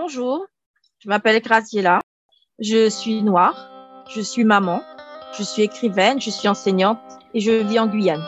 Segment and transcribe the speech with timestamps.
[0.00, 0.46] Bonjour,
[1.00, 1.98] je m'appelle Graciela,
[2.60, 3.68] je suis noire,
[4.08, 4.80] je suis maman,
[5.36, 7.00] je suis écrivaine, je suis enseignante
[7.34, 8.22] et je vis en Guyane.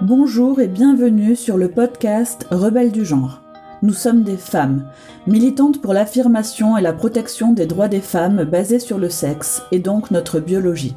[0.00, 3.42] Bonjour et bienvenue sur le podcast Rebelles du genre.
[3.82, 4.90] Nous sommes des femmes,
[5.26, 9.80] militantes pour l'affirmation et la protection des droits des femmes basés sur le sexe et
[9.80, 10.96] donc notre biologie.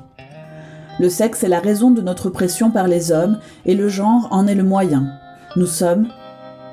[1.01, 4.47] Le sexe est la raison de notre oppression par les hommes et le genre en
[4.47, 5.09] est le moyen.
[5.57, 6.07] Nous sommes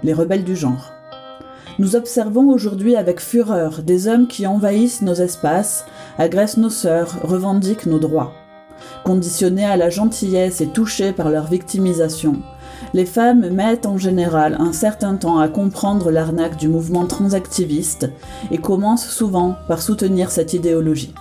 [0.04, 0.91] les rebelles du genre.
[1.78, 5.86] Nous observons aujourd'hui avec fureur des hommes qui envahissent nos espaces,
[6.18, 8.32] agressent nos sœurs, revendiquent nos droits.
[9.04, 12.42] Conditionnés à la gentillesse et touchés par leur victimisation,
[12.92, 18.10] les femmes mettent en général un certain temps à comprendre l'arnaque du mouvement transactiviste
[18.50, 21.14] et commencent souvent par soutenir cette idéologie.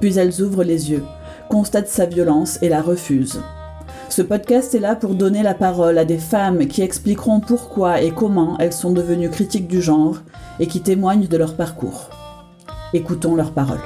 [0.00, 1.04] Puis elles ouvrent les yeux,
[1.48, 3.40] constatent sa violence et la refusent.
[4.14, 8.12] Ce podcast est là pour donner la parole à des femmes qui expliqueront pourquoi et
[8.12, 10.18] comment elles sont devenues critiques du genre
[10.60, 12.10] et qui témoignent de leur parcours.
[12.92, 13.82] Écoutons leurs paroles.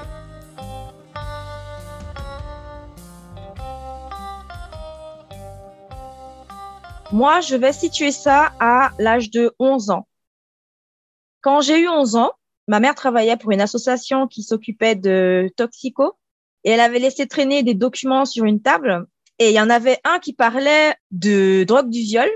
[7.10, 10.06] Moi, je vais situer ça à l'âge de 11 ans.
[11.40, 12.32] Quand j'ai eu 11 ans,
[12.66, 16.18] ma mère travaillait pour une association qui s'occupait de toxico
[16.64, 19.06] et elle avait laissé traîner des documents sur une table
[19.38, 22.28] et il y en avait un qui parlait de drogue du viol.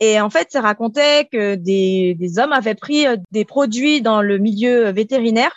[0.00, 4.38] Et en fait, ça racontait que des, hommes avaient pris euh, des produits dans le
[4.38, 5.52] milieu vétérinaire,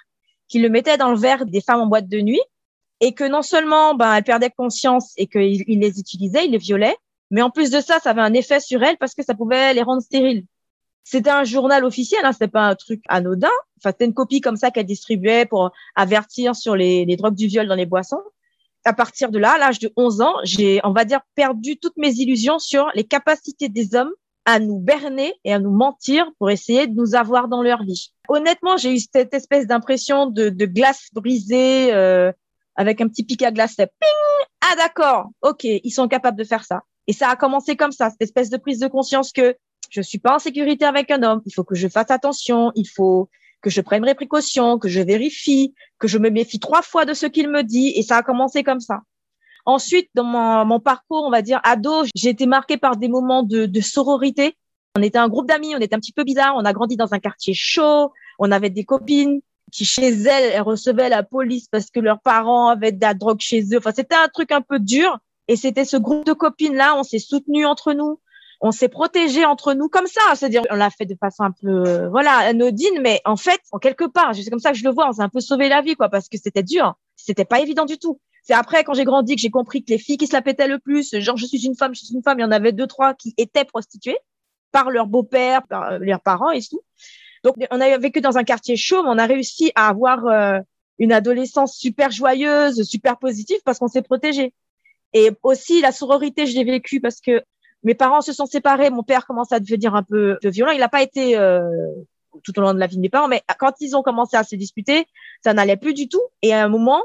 [0.48, 2.42] qui le mettaient dans le verre des femmes en boîte de nuit,
[3.02, 6.96] et que non seulement ben, elles perdaient conscience et qu'ils les utilisaient, ils les violaient,
[7.32, 9.74] mais en plus de ça, ça avait un effet sur elles parce que ça pouvait
[9.74, 10.46] les rendre stériles.
[11.04, 13.50] C'était un journal officiel, hein, c'était pas un truc anodin.
[13.80, 17.68] Enfin, c'était une copie comme ça qu'elle distribuait pour avertir sur les drogues du viol
[17.68, 18.22] dans les boissons
[18.88, 21.98] à partir de là, à l'âge de 11 ans, j'ai, on va dire, perdu toutes
[21.98, 24.12] mes illusions sur les capacités des hommes
[24.46, 28.14] à nous berner et à nous mentir pour essayer de nous avoir dans leur vie.
[28.30, 32.32] Honnêtement, j'ai eu cette espèce d'impression de, de, glace brisée euh,
[32.76, 33.76] avec un petit pic à glace.
[33.76, 33.88] Ping
[34.62, 36.84] Ah d'accord, ok, ils sont capables de faire ça.
[37.08, 39.56] Et ça a commencé comme ça, cette espèce de prise de conscience que
[39.90, 41.42] je suis pas en sécurité avec un homme.
[41.46, 42.72] Il faut que je fasse attention.
[42.76, 43.30] Il faut
[43.62, 47.14] que je prenne mes précautions, que je vérifie, que je me méfie trois fois de
[47.14, 47.94] ce qu'il me dit.
[47.96, 49.02] Et ça a commencé comme ça.
[49.66, 53.82] Ensuite, dans mon, parcours, on va dire ado, j'ai été marquée par des moments de,
[53.82, 54.56] sororité.
[54.96, 56.56] On était un groupe d'amis, on était un petit peu bizarre.
[56.56, 58.12] On a grandi dans un quartier chaud.
[58.40, 59.42] On avait des copines
[59.72, 63.42] qui, chez elles, elles recevaient la police parce que leurs parents avaient de la drogue
[63.42, 63.78] chez eux.
[63.78, 65.18] Enfin, c'était un truc un peu dur.
[65.50, 68.20] Et c'était ce groupe de copines-là, on s'est soutenus entre nous
[68.62, 70.36] on s'est protégé entre nous comme ça.
[70.36, 73.78] C'est-à-dire, on l'a fait de façon un peu, euh, voilà, anodine, mais en fait, en
[73.78, 75.82] quelque part, c'est comme ça que je le vois, on s'est un peu sauvé la
[75.82, 76.96] vie, quoi, parce que c'était dur.
[77.16, 78.20] C'était pas évident du tout.
[78.44, 80.68] C'est après, quand j'ai grandi, que j'ai compris que les filles qui se la pétaient
[80.68, 82.72] le plus, genre, je suis une femme, je suis une femme, il y en avait
[82.72, 84.18] deux, trois qui étaient prostituées
[84.72, 86.82] par leur beau-père, par euh, leurs parents et tout.
[87.44, 90.60] Donc, on a vécu dans un quartier chaud, mais on a réussi à avoir euh,
[91.00, 94.54] une adolescence super joyeuse, super positive parce qu'on s'est protégé.
[95.14, 97.44] Et aussi, la sororité, je l'ai vécu parce que
[97.88, 100.74] mes parents se sont séparés, mon père commence à devenir un peu violent.
[100.74, 101.62] Il n'a pas été euh,
[102.44, 104.44] tout au long de la vie de mes parents, mais quand ils ont commencé à
[104.44, 105.08] se disputer,
[105.42, 106.22] ça n'allait plus du tout.
[106.42, 107.02] Et à un moment,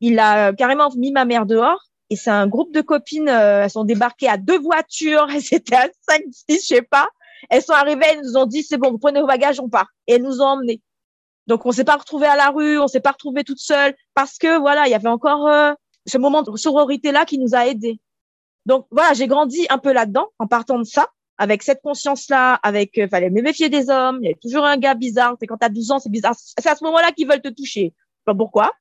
[0.00, 1.82] il a carrément mis ma mère dehors.
[2.10, 5.76] Et c'est un groupe de copines, euh, elles sont débarquées à deux voitures, elles étaient
[5.76, 7.08] à cinq, six, je sais pas.
[7.48, 9.88] Elles sont arrivées, elles nous ont dit, c'est bon, vous prenez vos bagages, on part.
[10.06, 10.82] Et elles nous ont emmenés.
[11.46, 14.36] Donc, on s'est pas retrouvés à la rue, on s'est pas retrouvés toutes seules, parce
[14.36, 15.72] que voilà, il y avait encore euh,
[16.04, 17.98] ce moment de sororité-là qui nous a aidés.
[18.68, 21.08] Donc voilà, j'ai grandi un peu là-dedans en partant de ça,
[21.38, 24.76] avec cette conscience-là, avec euh, fallait me méfier des hommes, il y a toujours un
[24.76, 26.34] gars bizarre, c'est quand tu as 12 ans, c'est bizarre.
[26.36, 27.94] C'est à ce moment-là qu'ils veulent te toucher.
[28.26, 28.74] Pas pourquoi.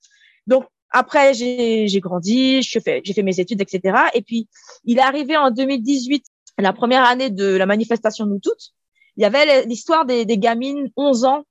[0.46, 3.98] Donc après j'ai grandi, j'ai fait j'ai fait mes études etc.
[4.14, 4.50] Et puis
[4.84, 6.26] il est arrivé en 2018,
[6.58, 8.74] la première année de la manifestation Nous toutes,
[9.16, 11.44] il y avait l'histoire des, des gamines 11 ans,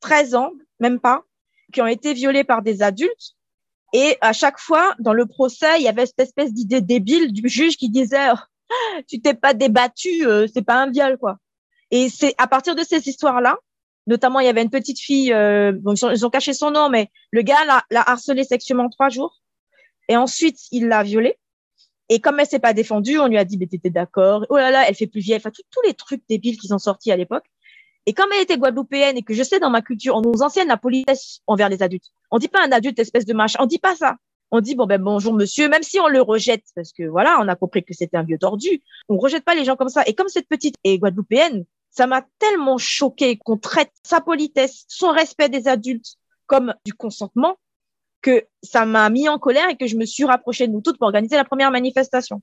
[0.00, 1.22] 13 ans, même pas,
[1.72, 3.34] qui ont été violées par des adultes
[3.92, 7.48] et à chaque fois, dans le procès, il y avait cette espèce d'idée débile du
[7.48, 8.38] juge qui disait oh,
[9.08, 11.38] Tu t'es pas débattu, euh, c'est pas un viol, quoi.
[11.90, 13.58] Et c'est à partir de ces histoires-là,
[14.06, 17.10] notamment, il y avait une petite fille, euh, bon, ils, ont, caché son nom, mais
[17.30, 19.42] le gars l'a, l'a harcelé sexuellement trois jours.
[20.08, 21.38] Et ensuite, il l'a violée.
[22.08, 24.46] Et comme elle s'est pas défendue, on lui a dit, mais t'étais d'accord.
[24.50, 25.36] Oh là là, elle fait plus vieille.
[25.36, 27.44] Enfin, tous les trucs débiles qui sont sortis à l'époque.
[28.06, 30.68] Et comme elle était guadeloupéenne et que je sais dans ma culture, on nous enseigne
[30.68, 32.10] la politesse envers les adultes.
[32.30, 34.16] On dit pas un adulte espèce de machin, on dit pas ça.
[34.50, 37.48] On dit bon ben bonjour monsieur, même si on le rejette parce que voilà, on
[37.48, 38.82] a compris que c'était un vieux tordu.
[39.08, 40.02] On rejette pas les gens comme ça.
[40.06, 45.10] Et comme cette petite est guadeloupéenne, ça m'a tellement choqué qu'on traite sa politesse, son
[45.10, 46.16] respect des adultes
[46.46, 47.56] comme du consentement
[48.20, 50.98] que ça m'a mis en colère et que je me suis rapprochée de nous toutes
[50.98, 52.42] pour organiser la première manifestation.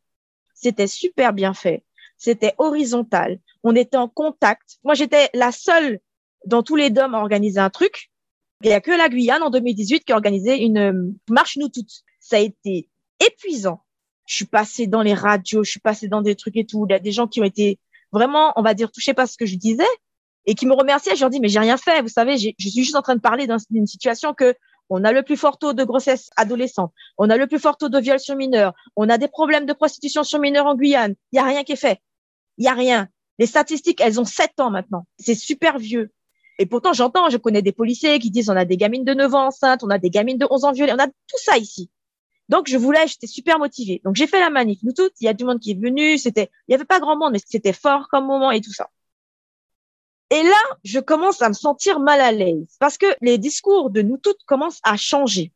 [0.54, 1.84] C'était super bien fait.
[2.20, 3.40] C'était horizontal.
[3.64, 4.78] On était en contact.
[4.84, 6.00] Moi, j'étais la seule
[6.46, 8.12] dans tous les DOM, a organisé un truc.
[8.62, 11.70] Il n'y a que la Guyane en 2018 qui a organisé une euh, marche nous
[11.70, 12.04] toutes.
[12.20, 12.90] Ça a été
[13.26, 13.82] épuisant.
[14.26, 16.86] Je suis passée dans les radios, je suis passée dans des trucs et tout.
[16.88, 17.80] Il y a des gens qui ont été
[18.12, 19.88] vraiment, on va dire, touchés par ce que je disais
[20.46, 21.16] et qui me remerciaient.
[21.16, 22.02] Je leur dis, mais j'ai rien fait.
[22.02, 24.56] Vous savez, je suis juste en train de parler d'une situation que
[24.90, 27.90] on a le plus fort taux de grossesse adolescente, on a le plus fort taux
[27.90, 31.14] de viol sur mineurs, on a des problèmes de prostitution sur mineurs en Guyane.
[31.32, 32.02] Il y a rien qui est fait.
[32.60, 33.08] Il y a rien.
[33.40, 35.08] Les statistiques, elles ont sept ans maintenant.
[35.18, 36.12] C'est super vieux.
[36.60, 39.34] Et pourtant, j'entends, je connais des policiers qui disent on a des gamines de 9
[39.34, 41.90] ans enceintes, on a des gamines de 11 ans violées, on a tout ça ici.
[42.50, 44.02] Donc, je voulais, j'étais super motivée.
[44.04, 44.80] Donc, j'ai fait la manif.
[44.84, 46.18] Nous toutes, il y a du monde qui est venu.
[46.18, 48.90] C'était, il y avait pas grand monde, mais c'était fort comme moment et tout ça.
[50.32, 54.02] Et là, je commence à me sentir mal à l'aise parce que les discours de
[54.02, 55.54] nous toutes commencent à changer.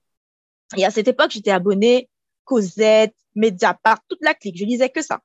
[0.77, 2.09] Et à cette époque, j'étais abonnée
[2.45, 4.57] Cosette, Mediapart, toute la clique.
[4.57, 5.21] Je lisais que ça.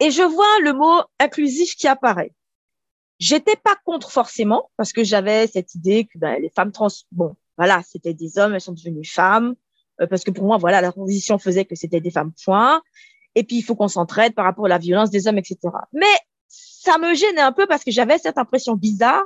[0.00, 2.32] Et je vois le mot inclusif qui apparaît.
[3.18, 7.36] J'étais pas contre forcément parce que j'avais cette idée que ben, les femmes trans, bon,
[7.58, 9.54] voilà, c'était des hommes, elles sont devenues femmes.
[10.00, 12.82] Euh, parce que pour moi, voilà, la transition faisait que c'était des femmes point.
[13.34, 15.58] Et puis il faut qu'on s'entraide par rapport à la violence des hommes, etc.
[15.92, 16.06] Mais
[16.48, 19.22] ça me gênait un peu parce que j'avais cette impression bizarre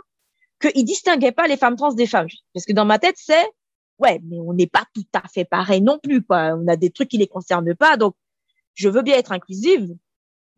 [0.61, 2.27] qu'ils distinguaient pas les femmes trans des femmes.
[2.53, 3.47] Parce que dans ma tête, c'est,
[3.99, 6.55] ouais, mais on n'est pas tout à fait pareil non plus, quoi.
[6.57, 7.97] On a des trucs qui les concernent pas.
[7.97, 8.15] Donc,
[8.75, 9.95] je veux bien être inclusive,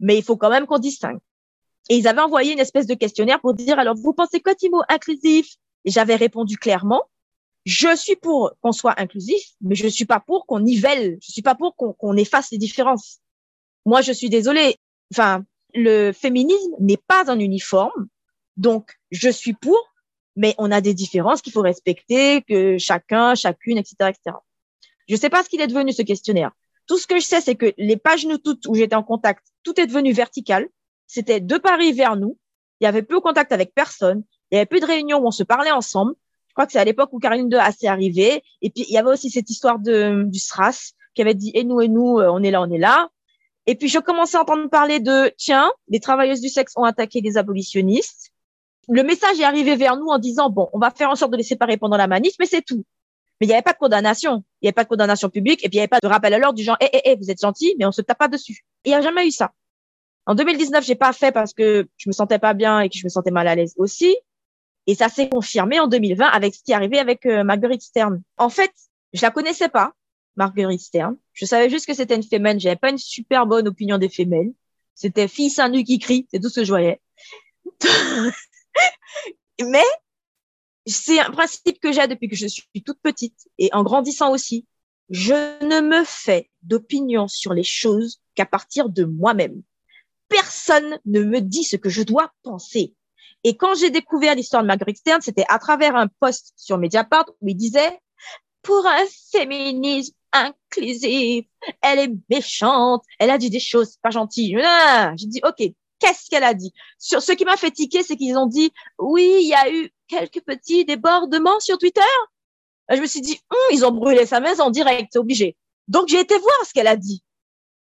[0.00, 1.18] mais il faut quand même qu'on distingue.
[1.88, 4.82] Et ils avaient envoyé une espèce de questionnaire pour dire, alors, vous pensez quoi, Timo,
[4.88, 5.54] inclusif?
[5.84, 7.02] Et j'avais répondu clairement,
[7.64, 11.18] je suis pour qu'on soit inclusif, mais je suis pas pour qu'on nivelle.
[11.20, 13.18] Je suis pas pour qu'on efface les différences.
[13.84, 14.76] Moi, je suis désolée.
[15.12, 15.44] Enfin,
[15.74, 18.08] le féminisme n'est pas un uniforme.
[18.56, 19.78] Donc, je suis pour,
[20.36, 24.36] mais on a des différences qu'il faut respecter, que chacun, chacune, etc., etc.
[25.08, 26.52] Je sais pas ce qu'il est devenu ce questionnaire.
[26.86, 29.44] Tout ce que je sais, c'est que les pages nous toutes où j'étais en contact,
[29.62, 30.68] tout est devenu vertical.
[31.06, 32.38] C'était de Paris vers nous.
[32.80, 34.22] Il y avait plus de contact avec personne.
[34.50, 36.14] Il y avait plus de réunions où on se parlait ensemble.
[36.48, 38.42] Je crois que c'est à l'époque où Caroline II a assez arrivé.
[38.62, 41.64] Et puis, il y avait aussi cette histoire de, du SRAS qui avait dit, et
[41.64, 43.08] nous, et nous, euh, on est là, on est là.
[43.66, 47.20] Et puis, je commençais à entendre parler de, tiens, les travailleuses du sexe ont attaqué
[47.20, 48.30] des abolitionnistes.
[48.88, 51.36] Le message est arrivé vers nous en disant, bon, on va faire en sorte de
[51.36, 52.84] les séparer pendant la manif, mais c'est tout.
[53.40, 54.44] Mais il n'y avait pas de condamnation.
[54.60, 56.32] Il n'y avait pas de condamnation publique et puis il n'y avait pas de rappel
[56.34, 58.28] à l'ordre du genre, hé, hé, hé, vous êtes gentil, mais on se tape pas
[58.28, 58.64] dessus.
[58.84, 59.52] Il n'y a jamais eu ça.
[60.26, 63.04] En 2019, j'ai pas fait parce que je me sentais pas bien et que je
[63.04, 64.16] me sentais mal à l'aise aussi.
[64.86, 68.22] Et ça s'est confirmé en 2020 avec ce qui est arrivé avec euh, Marguerite Stern.
[68.36, 68.72] En fait,
[69.12, 69.92] je la connaissais pas.
[70.36, 71.16] Marguerite Stern.
[71.32, 72.60] Je savais juste que c'était une fémène.
[72.60, 74.52] J'avais pas une super bonne opinion des femelles.
[74.94, 76.26] C'était fille seins nu qui crie.
[76.30, 77.00] C'est tout ce que je voyais.
[79.60, 79.84] Mais
[80.86, 84.66] c'est un principe que j'ai depuis que je suis toute petite et en grandissant aussi.
[85.10, 85.34] Je
[85.64, 89.62] ne me fais d'opinion sur les choses qu'à partir de moi-même.
[90.28, 92.94] Personne ne me dit ce que je dois penser.
[93.44, 97.26] Et quand j'ai découvert l'histoire de Marguerite Stern, c'était à travers un post sur Mediapart
[97.40, 98.00] où il disait
[98.62, 101.46] pour un féminisme inclusif.
[101.80, 103.04] Elle est méchante.
[103.18, 104.58] Elle a dit des choses pas gentilles.
[105.16, 106.72] J'ai dit, OK, qu'est-ce qu'elle a dit?
[106.98, 109.90] Sur ce qui m'a fait tiquer, c'est qu'ils ont dit, oui, il y a eu
[110.08, 112.00] quelques petits débordements sur Twitter.
[112.90, 115.56] Je me suis dit, hum, ils ont brûlé sa maison en direct, obligé.
[115.88, 117.22] Donc, j'ai été voir ce qu'elle a dit.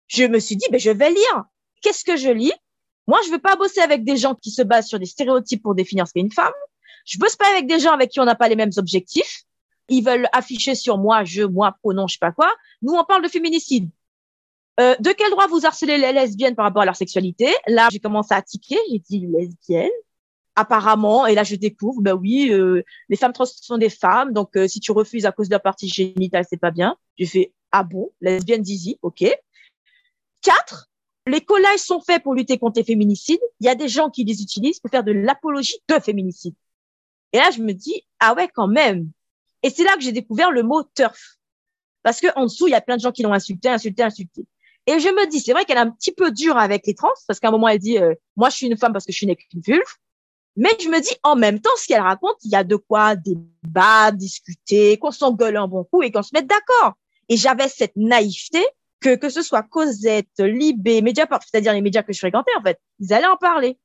[0.06, 1.44] Je me suis dit, ben, je vais lire.
[1.82, 2.52] Qu'est-ce que je lis?
[3.06, 5.74] Moi, je veux pas bosser avec des gens qui se basent sur des stéréotypes pour
[5.74, 6.52] définir ce qu'est une femme.
[7.04, 9.44] Je bosse pas avec des gens avec qui on n'a pas les mêmes objectifs
[9.88, 12.52] ils veulent afficher sur moi, je, moi, pronom, je sais pas quoi.
[12.82, 13.90] Nous, on parle de féminicide.
[14.80, 17.52] Euh, de quel droit vous harcelez les lesbiennes par rapport à leur sexualité?
[17.66, 19.90] Là, j'ai commencé à tiquer, j'ai dit lesbienne.
[20.54, 24.56] Apparemment, et là je découvre, ben oui, euh, les femmes trans sont des femmes, donc
[24.56, 26.96] euh, si tu refuses à cause de leur partie génitale, c'est pas bien.
[27.16, 29.24] J'ai fait ah bon, lesbienne Dizzy, ok.
[30.42, 30.90] Quatre,
[31.28, 33.40] les collages sont faits pour lutter contre les féminicides.
[33.60, 36.54] Il y a des gens qui les utilisent pour faire de l'apologie de féminicide.
[37.32, 39.10] Et là, je me dis ah ouais, quand même,
[39.62, 41.36] et c'est là que j'ai découvert le mot turf.
[42.02, 44.44] Parce que en dessous, il y a plein de gens qui l'ont insulté, insulté, insulté.
[44.88, 47.12] Et je me dis, c'est vrai qu'elle est un petit peu dure avec les trans,
[47.26, 49.18] parce qu'à un moment, elle dit, euh, moi, je suis une femme parce que je
[49.18, 49.82] suis une vulve.
[50.56, 53.14] Mais je me dis, en même temps, ce qu'elle raconte, il y a de quoi
[53.14, 56.94] débattre, discuter, qu'on s'engueule un bon coup et qu'on se mette d'accord.
[57.28, 58.64] Et j'avais cette naïveté
[59.00, 62.80] que, que ce soit Cosette, Libé, Mediapart, c'est-à-dire les médias que je fréquentais, en fait,
[62.98, 63.78] ils allaient en parler.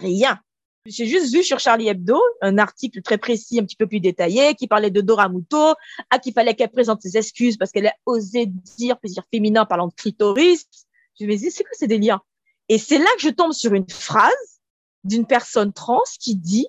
[0.00, 0.40] Rien.
[0.88, 4.54] J'ai juste vu sur Charlie Hebdo un article très précis, un petit peu plus détaillé,
[4.54, 5.74] qui parlait de Dora Muto,
[6.10, 9.88] à qu'il fallait qu'elle présente ses excuses parce qu'elle a osé dire plaisir féminin parlant
[9.88, 10.66] de clitoris.
[11.18, 12.20] Je me dis, c'est quoi ces délires?
[12.68, 14.32] Et c'est là que je tombe sur une phrase
[15.02, 16.68] d'une personne trans qui dit,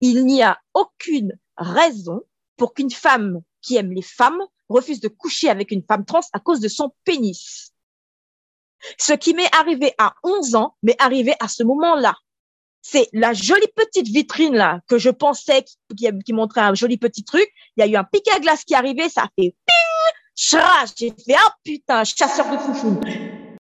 [0.00, 2.22] il n'y a aucune raison
[2.56, 6.40] pour qu'une femme qui aime les femmes refuse de coucher avec une femme trans à
[6.40, 7.72] cause de son pénis.
[8.98, 12.16] Ce qui m'est arrivé à 11 ans m'est arrivé à ce moment-là.
[12.82, 15.64] C'est la jolie petite vitrine là que je pensais
[15.96, 17.48] qui, qui, montrait un joli petit truc.
[17.76, 20.12] Il y a eu un piquet à glace qui est arrivé, ça fait ping,
[20.96, 23.00] j'ai fait oh putain, chasseur de foufou.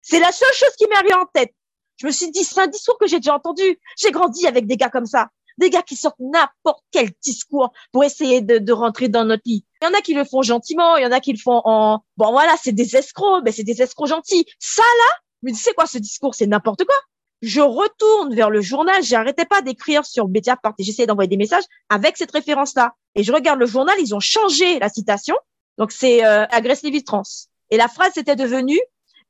[0.02, 1.54] C'est la seule chose qui m'est arrivée en tête.
[1.98, 3.80] Je me suis dit, c'est un discours que j'ai déjà entendu.
[3.98, 5.30] J'ai grandi avec des gars comme ça.
[5.58, 9.66] Des gars qui sortent n'importe quel discours pour essayer de, de, rentrer dans notre lit.
[9.82, 11.62] Il y en a qui le font gentiment, il y en a qui le font
[11.66, 14.46] en, bon voilà, c'est des escrocs, mais c'est des escrocs gentils.
[14.58, 16.34] Ça là, mais c'est quoi ce discours?
[16.34, 16.96] C'est n'importe quoi.
[17.42, 21.64] Je retourne vers le journal, j'arrêtais pas d'écrire sur Mediapart et j'essayais d'envoyer des messages
[21.90, 22.96] avec cette référence-là.
[23.16, 25.36] Et je regarde le journal, ils ont changé la citation.
[25.78, 27.24] Donc c'est euh, agressivité trans.
[27.70, 28.80] Et la phrase était devenue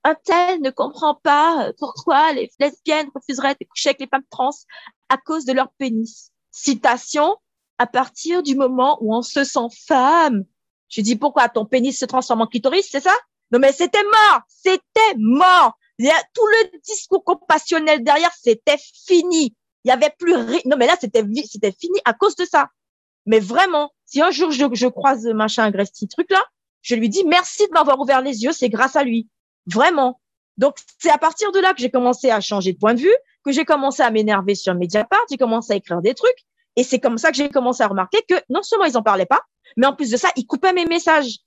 [0.04, 4.52] un tel ne comprend pas pourquoi les lesbiennes refuseraient de coucher avec les femmes trans
[5.10, 6.32] à cause de leur pénis.
[6.52, 7.36] Citation,
[7.78, 10.46] à partir du moment où on se sent femme.
[10.88, 13.14] Je dis pourquoi ton pénis se transforme en clitoris, c'est ça?
[13.52, 15.78] Non mais c'était mort, c'était mort.
[16.00, 19.56] Tout le discours compassionnel derrière, c'était fini.
[19.84, 20.60] Il y avait plus rien.
[20.66, 22.70] Non mais là c'était c'était fini à cause de ça.
[23.26, 26.44] Mais vraiment, si un jour je, je croise machin agressif truc là,
[26.82, 29.28] je lui dis merci de m'avoir ouvert les yeux, c'est grâce à lui.
[29.68, 30.20] Vraiment.
[30.58, 33.16] Donc, c'est à partir de là que j'ai commencé à changer de point de vue,
[33.46, 36.46] que j'ai commencé à m'énerver sur Mediapart, j'ai commencé à écrire des trucs.
[36.76, 39.26] Et c'est comme ça que j'ai commencé à remarquer que non seulement ils en parlaient
[39.26, 39.42] pas,
[39.78, 41.38] mais en plus de ça, ils coupaient mes messages.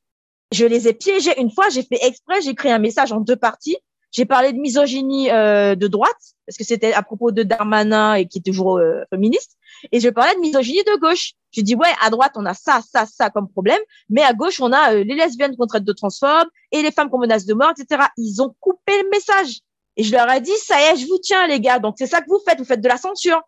[0.51, 3.37] Je les ai piégés une fois, j'ai fait exprès, j'ai créé un message en deux
[3.37, 3.77] parties
[4.12, 8.26] j'ai parlé de misogynie euh, de droite, parce que c'était à propos de Darmanin et
[8.26, 9.57] qui est toujours euh, féministe.
[9.90, 11.33] Et je parlais de misogynie de gauche.
[11.50, 14.61] J'ai dit, ouais, à droite, on a ça, ça, ça comme problème, mais à gauche,
[14.61, 17.54] on a euh, les lesbiennes qu'on traite de transphobes et les femmes qu'on menace de
[17.54, 18.04] mort, etc.
[18.19, 19.61] Ils ont coupé le message.
[19.97, 21.78] Et je leur ai dit, ça y est, je vous tiens, les gars.
[21.78, 22.59] Donc, c'est ça que vous faites.
[22.59, 23.40] Vous faites de la censure.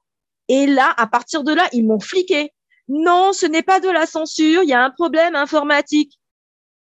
[0.48, 2.52] Et là, à partir de là, ils m'ont fliqué.
[2.88, 4.62] Non, ce n'est pas de la censure.
[4.62, 6.18] Il y a un problème informatique.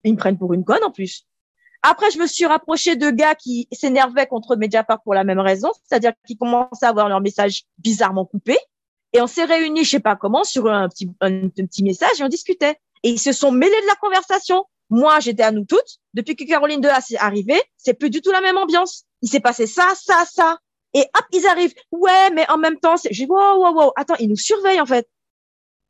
[0.04, 1.27] Ils me prennent pour une conne, en plus.
[1.82, 5.70] Après, je me suis rapprochée de gars qui s'énervaient contre Mediapart pour la même raison,
[5.84, 8.56] c'est-à-dire qu'ils commençaient à avoir leur message bizarrement coupé.
[9.12, 12.24] Et on s'est réunis, je sais pas comment, sur un petit, un, petit message et
[12.24, 12.76] on discutait.
[13.04, 14.64] Et ils se sont mêlés de la conversation.
[14.90, 15.98] Moi, j'étais à nous toutes.
[16.14, 19.04] Depuis que Caroline de est arrivée, c'est plus du tout la même ambiance.
[19.22, 20.58] Il s'est passé ça, ça, ça.
[20.94, 21.74] Et hop, ils arrivent.
[21.92, 23.92] Ouais, mais en même temps, j'ai wow, wow, wow.
[23.96, 25.08] Attends, ils nous surveillent, en fait.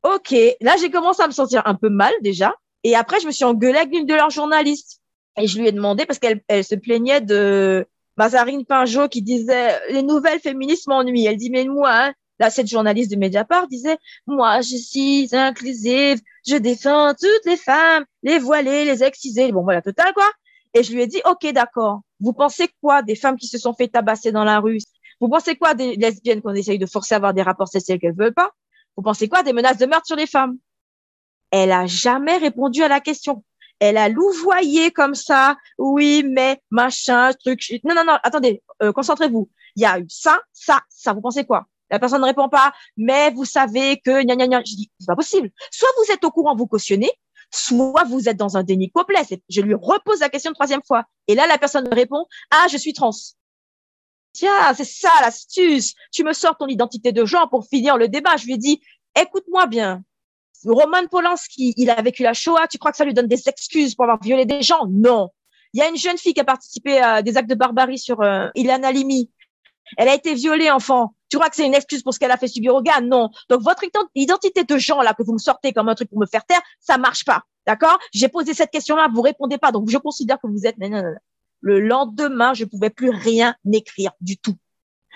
[0.03, 0.35] Ok.
[0.61, 2.53] Là, j'ai commencé à me sentir un peu mal, déjà.
[2.83, 4.98] Et après, je me suis engueulée avec l'une de leurs journalistes.
[5.39, 9.79] Et je lui ai demandé, parce qu'elle elle se plaignait de Mazarine Pinjot qui disait
[9.89, 11.25] les nouvelles féministes m'ennuient.
[11.25, 16.19] Elle dit, mais moi, hein, là, cette journaliste de Mediapart disait, moi, je suis inclusive,
[16.45, 20.29] je défends toutes les femmes, les voilées, les excisées, bon, voilà, total, quoi.
[20.73, 22.01] Et je lui ai dit, OK, d'accord.
[22.19, 24.79] Vous pensez quoi des femmes qui se sont fait tabasser dans la rue?
[25.21, 28.15] Vous pensez quoi des lesbiennes qu'on essaye de forcer à avoir des rapports sexuels qu'elles
[28.15, 28.51] veulent pas?
[28.97, 30.57] Vous pensez quoi des menaces de meurtre sur les femmes?
[31.51, 33.43] Elle a jamais répondu à la question
[33.79, 35.57] elle a louvoyé comme ça.
[35.77, 37.61] Oui, mais machin, truc.
[37.83, 39.49] Non, non, non, attendez, euh, concentrez-vous.
[39.75, 41.13] Il y a eu ça, ça, ça.
[41.13, 41.67] Vous pensez quoi?
[41.89, 44.59] La personne ne répond pas, mais vous savez que gna gna gna.
[44.59, 45.49] Je dis, c'est pas possible.
[45.71, 47.11] Soit vous êtes au courant, vous cautionnez,
[47.51, 49.21] soit vous êtes dans un déni complet.
[49.49, 51.05] Je lui repose la question une troisième fois.
[51.27, 53.11] Et là, la personne me répond, ah, je suis trans.
[54.33, 55.95] Tiens, c'est ça l'astuce.
[56.11, 58.37] Tu me sors ton identité de genre pour finir le débat.
[58.37, 58.81] Je lui ai dit,
[59.19, 60.03] écoute-moi bien.
[60.65, 62.67] Roman Polanski, il a vécu la Shoah.
[62.67, 64.85] Tu crois que ça lui donne des excuses pour avoir violé des gens?
[64.89, 65.29] Non.
[65.73, 68.21] Il y a une jeune fille qui a participé à des actes de barbarie sur
[68.21, 69.29] euh, Ilana Limi.
[69.97, 71.15] Elle a été violée, enfant.
[71.29, 73.01] Tu crois que c'est une excuse pour ce qu'elle a fait subir au gars?
[73.01, 73.29] Non.
[73.49, 73.83] Donc votre
[74.15, 76.61] identité de genre là que vous me sortez comme un truc pour me faire taire,
[76.79, 77.43] ça marche pas.
[77.65, 77.97] D'accord?
[78.13, 79.71] J'ai posé cette question-là, vous répondez pas.
[79.71, 80.75] Donc je considère que vous êtes.
[81.61, 84.55] Le lendemain, je pouvais plus rien écrire du tout.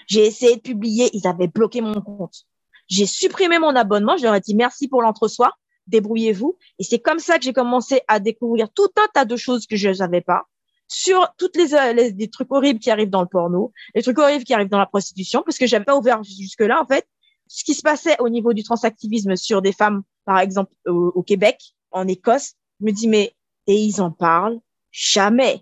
[0.08, 2.46] J'ai essayé de publier, ils avaient bloqué mon compte.
[2.94, 4.18] J'ai supprimé mon abonnement.
[4.18, 5.52] Je leur ai dit merci pour l'entre-soi.
[5.88, 6.60] Débrouillez-vous.
[6.78, 9.76] Et c'est comme ça que j'ai commencé à découvrir tout un tas de choses que
[9.76, 10.44] je ne savais pas
[10.88, 14.54] sur toutes les, les, trucs horribles qui arrivent dans le porno, les trucs horribles qui
[14.54, 17.08] arrivent dans la prostitution, parce que j'avais pas ouvert jusque-là, en fait.
[17.48, 21.74] Ce qui se passait au niveau du transactivisme sur des femmes, par exemple, au, Québec,
[21.90, 23.34] en Écosse, je me dis, mais,
[23.66, 24.60] et ils en parlent
[24.92, 25.62] jamais.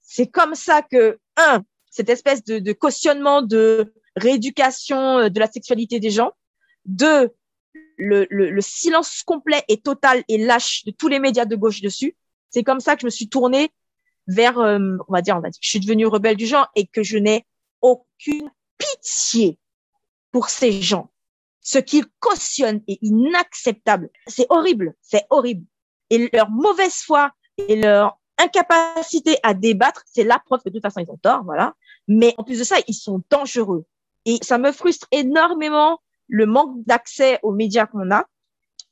[0.00, 1.62] C'est comme ça que, un,
[1.92, 6.32] cette espèce de, de cautionnement de rééducation euh, de la sexualité des gens,
[6.84, 7.30] deux,
[7.96, 12.16] le, le, silence complet et total et lâche de tous les médias de gauche dessus.
[12.50, 13.70] C'est comme ça que je me suis tournée
[14.26, 16.86] vers, euh, on va dire, on va dire, je suis devenue rebelle du genre et
[16.86, 17.46] que je n'ai
[17.80, 19.58] aucune pitié
[20.30, 21.10] pour ces gens.
[21.60, 24.10] Ce qu'ils cautionnent est inacceptable.
[24.26, 25.64] C'est horrible, c'est horrible.
[26.10, 30.82] Et leur mauvaise foi et leur incapacité à débattre, c'est la preuve que de toute
[30.82, 31.74] façon ils ont tort, voilà.
[32.08, 33.84] Mais en plus de ça, ils sont dangereux.
[34.24, 38.24] Et ça me frustre énormément le manque d'accès aux médias qu'on a,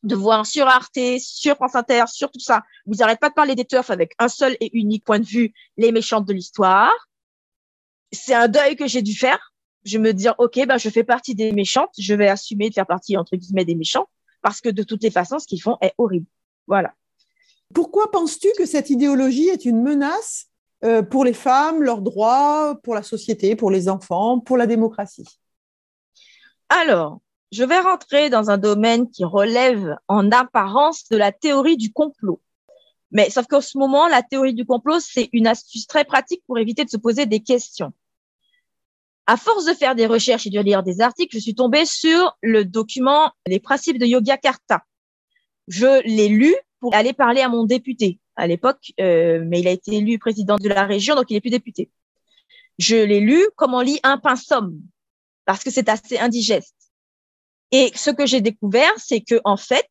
[0.03, 2.63] de voir sur Arte, sur France Inter, sur tout ça.
[2.87, 5.53] Vous n'arrêtez pas de parler des turfs avec un seul et unique point de vue,
[5.77, 6.93] les méchantes de l'histoire.
[8.13, 9.51] C'est un deuil que j'ai dû faire
[9.85, 12.87] je me dire, OK, bah, je fais partie des méchantes, je vais assumer de faire
[12.87, 14.09] partie, entre guillemets, des méchants,
[14.43, 16.27] parce que de toutes les façons, ce qu'ils font est horrible.
[16.67, 16.93] Voilà.
[17.75, 20.47] Pourquoi penses-tu que cette idéologie est une menace
[20.85, 25.27] euh, pour les femmes, leurs droits, pour la société, pour les enfants, pour la démocratie?
[26.71, 31.93] Alors, je vais rentrer dans un domaine qui relève en apparence de la théorie du
[31.93, 32.41] complot.
[33.11, 36.59] Mais sauf qu'en ce moment, la théorie du complot, c'est une astuce très pratique pour
[36.59, 37.93] éviter de se poser des questions.
[39.27, 42.37] À force de faire des recherches et de lire des articles, je suis tombée sur
[42.41, 44.85] le document Les principes de Yogyakarta.
[45.67, 49.73] Je l'ai lu pour aller parler à mon député à l'époque, euh, mais il a
[49.73, 51.91] été élu président de la région, donc il n'est plus député.
[52.79, 54.81] Je l'ai lu comme on lit un pain somme,
[55.51, 56.77] parce que c'est assez indigeste.
[57.73, 59.91] Et ce que j'ai découvert, c'est que en fait,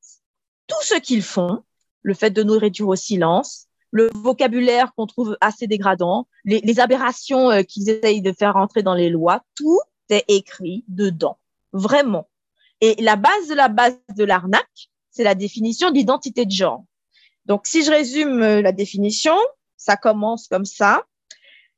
[0.68, 1.64] tout ce qu'ils font,
[2.02, 7.52] le fait de nous réduire au silence, le vocabulaire qu'on trouve assez dégradant, les, aberrations
[7.52, 11.38] euh, qu'ils essayent de faire rentrer dans les lois, tout est écrit dedans,
[11.74, 12.30] vraiment.
[12.80, 16.86] Et la base de la base de l'arnaque, c'est la définition d'identité de genre.
[17.48, 19.36] Donc, si je résume euh, la définition,
[19.76, 21.04] ça commence comme ça.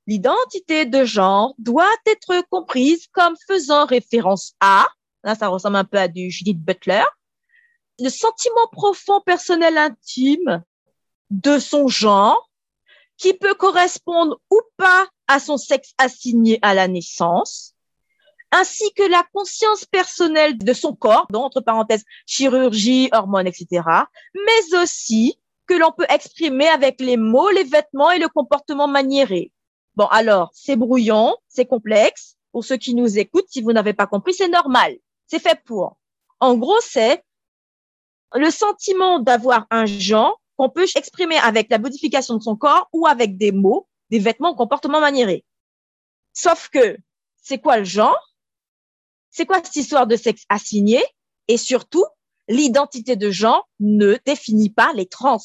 [0.08, 4.88] L'identité de genre doit être comprise comme faisant référence à,
[5.24, 7.03] là ça ressemble un peu à du Judith Butler,
[8.00, 10.63] le sentiment profond personnel intime
[11.29, 12.50] de son genre
[13.17, 17.75] qui peut correspondre ou pas à son sexe assigné à la naissance,
[18.51, 23.84] ainsi que la conscience personnelle de son corps, donc entre parenthèses chirurgie, hormones, etc.,
[24.34, 29.51] mais aussi que l'on peut exprimer avec les mots, les vêtements et le comportement maniéré.
[30.01, 32.36] Bon, alors, c'est brouillon, c'est complexe.
[32.51, 34.98] Pour ceux qui nous écoutent, si vous n'avez pas compris, c'est normal.
[35.27, 36.00] C'est fait pour.
[36.39, 37.24] En gros, c'est
[38.34, 43.05] le sentiment d'avoir un genre qu'on peut exprimer avec la modification de son corps ou
[43.05, 45.46] avec des mots, des vêtements, comportement maniéré.
[46.34, 46.98] Sauf que,
[47.39, 48.36] c'est quoi le genre?
[49.29, 51.03] C'est quoi cette histoire de sexe assigné?
[51.48, 52.05] Et surtout,
[52.48, 55.38] l'identité de genre ne définit pas les trans.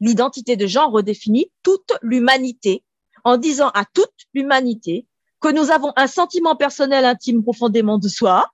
[0.00, 2.82] L'identité de genre redéfinit toute l'humanité
[3.24, 5.06] en disant à toute l'humanité
[5.40, 8.50] que nous avons un sentiment personnel intime profondément de soi,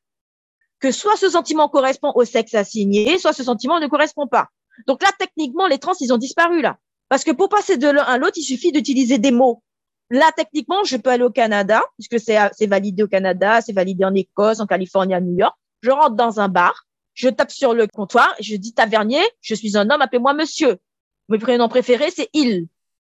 [0.80, 4.48] que soit ce sentiment correspond au sexe assigné, soit ce sentiment ne correspond pas.
[4.86, 6.78] Donc là, techniquement, les trans, ils ont disparu là.
[7.08, 9.62] Parce que pour passer de l'un à l'autre, il suffit d'utiliser des mots.
[10.10, 14.14] Là, techniquement, je peux aller au Canada, puisque c'est validé au Canada, c'est validé en
[14.14, 15.54] Écosse, en Californie, à New York.
[15.82, 19.76] Je rentre dans un bar, je tape sur le comptoir, je dis tavernier, je suis
[19.76, 20.78] un homme, appelez-moi monsieur.
[21.28, 22.66] Mon prénom préféré, c'est il.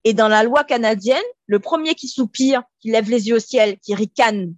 [0.05, 3.79] Et dans la loi canadienne, le premier qui soupire, qui lève les yeux au ciel,
[3.79, 4.55] qui ricane,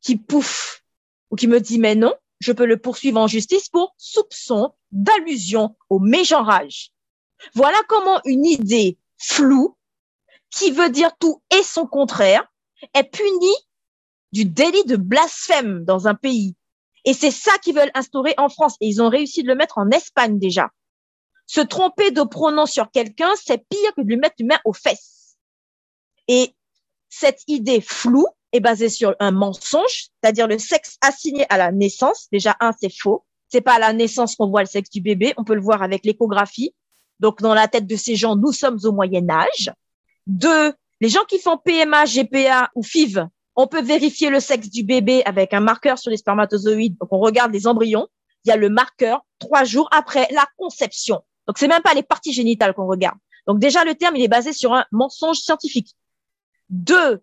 [0.00, 0.82] qui pouffe,
[1.30, 5.76] ou qui me dit mais non, je peux le poursuivre en justice pour soupçon d'allusion
[5.88, 6.90] au mégenrage.
[7.54, 9.76] Voilà comment une idée floue,
[10.50, 12.44] qui veut dire tout et son contraire,
[12.94, 13.56] est punie
[14.32, 16.56] du délit de blasphème dans un pays
[17.04, 18.76] et c'est ça qu'ils veulent instaurer en France.
[18.80, 20.70] Et ils ont réussi de le mettre en Espagne déjà.
[21.50, 24.72] Se tromper de pronom sur quelqu'un, c'est pire que de lui mettre une main aux
[24.72, 25.36] fesses.
[26.28, 26.54] Et
[27.08, 32.28] cette idée floue est basée sur un mensonge, c'est-à-dire le sexe assigné à la naissance.
[32.30, 33.24] Déjà, un, c'est faux.
[33.48, 35.34] C'est pas à la naissance qu'on voit le sexe du bébé.
[35.38, 36.72] On peut le voir avec l'échographie.
[37.18, 39.72] Donc, dans la tête de ces gens, nous sommes au Moyen Âge.
[40.28, 44.84] Deux, les gens qui font PMA, GPA ou FIV, on peut vérifier le sexe du
[44.84, 46.96] bébé avec un marqueur sur les spermatozoïdes.
[47.00, 48.06] Donc, on regarde les embryons.
[48.44, 51.24] Il y a le marqueur trois jours après la conception.
[51.46, 53.18] Donc, c'est même pas les parties génitales qu'on regarde.
[53.46, 55.94] Donc, déjà, le terme, il est basé sur un mensonge scientifique.
[56.68, 57.22] Deux,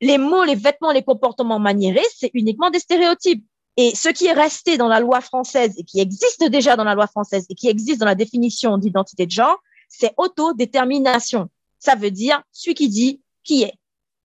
[0.00, 3.44] les mots, les vêtements, les comportements maniérés, c'est uniquement des stéréotypes.
[3.76, 6.94] Et ce qui est resté dans la loi française et qui existe déjà dans la
[6.94, 11.48] loi française et qui existe dans la définition d'identité de genre, c'est autodétermination.
[11.78, 13.74] Ça veut dire celui qui dit qui est.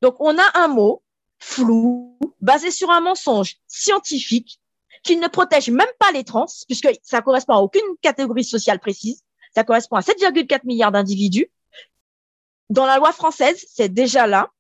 [0.02, 1.02] Donc, on a un mot
[1.40, 4.60] flou, basé sur un mensonge scientifique
[5.04, 9.24] qui ne protège même pas les trans, puisque ça correspond à aucune catégorie sociale précise.
[9.58, 11.50] Ça correspond à 7,4 milliards d'individus.
[12.70, 14.52] Dans la loi française, c'est déjà là.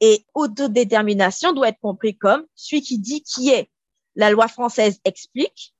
[0.00, 3.68] Et autodétermination doit être compris comme celui qui dit qui est.
[4.16, 5.74] La loi française explique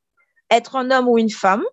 [0.50, 1.64] être un homme ou une femme,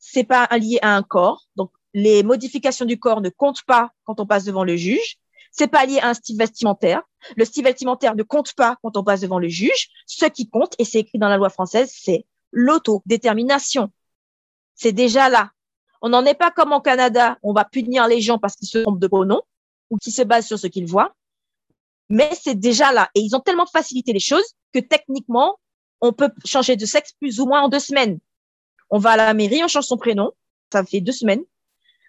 [0.00, 1.46] c'est pas lié à un corps.
[1.54, 5.18] Donc, les modifications du corps ne comptent pas quand on passe devant le juge.
[5.52, 7.02] C'est pas lié à un style vestimentaire.
[7.36, 9.88] Le style vestimentaire ne compte pas quand on passe devant le juge.
[10.06, 13.92] Ce qui compte, et c'est écrit dans la loi française, c'est l'autodétermination.
[14.74, 15.52] C'est déjà là.
[16.02, 18.78] On n'en est pas comme au Canada, on va punir les gens parce qu'ils se
[18.78, 19.40] trompent de pronom
[19.88, 21.14] ou qui se basent sur ce qu'ils voient.
[22.08, 23.08] Mais c'est déjà là.
[23.14, 25.58] Et ils ont tellement facilité les choses que techniquement,
[26.00, 28.18] on peut changer de sexe plus ou moins en deux semaines.
[28.90, 30.32] On va à la mairie, on change son prénom.
[30.72, 31.42] Ça fait deux semaines.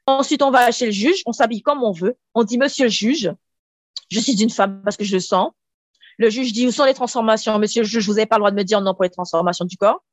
[0.07, 2.17] Ensuite, on va chez le juge, on s'habille comme on veut.
[2.33, 3.31] On dit, monsieur le juge,
[4.09, 5.51] je suis une femme parce que je le sens.
[6.17, 7.57] Le juge dit où sont les transformations?
[7.59, 9.65] Monsieur le juge, vous n'avez pas le droit de me dire non pour les transformations
[9.65, 10.03] du corps.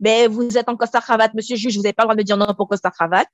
[0.00, 2.22] Mais vous êtes en costard cravate, monsieur le juge, vous n'avez pas le droit de
[2.22, 3.28] dire non pour costard cravate.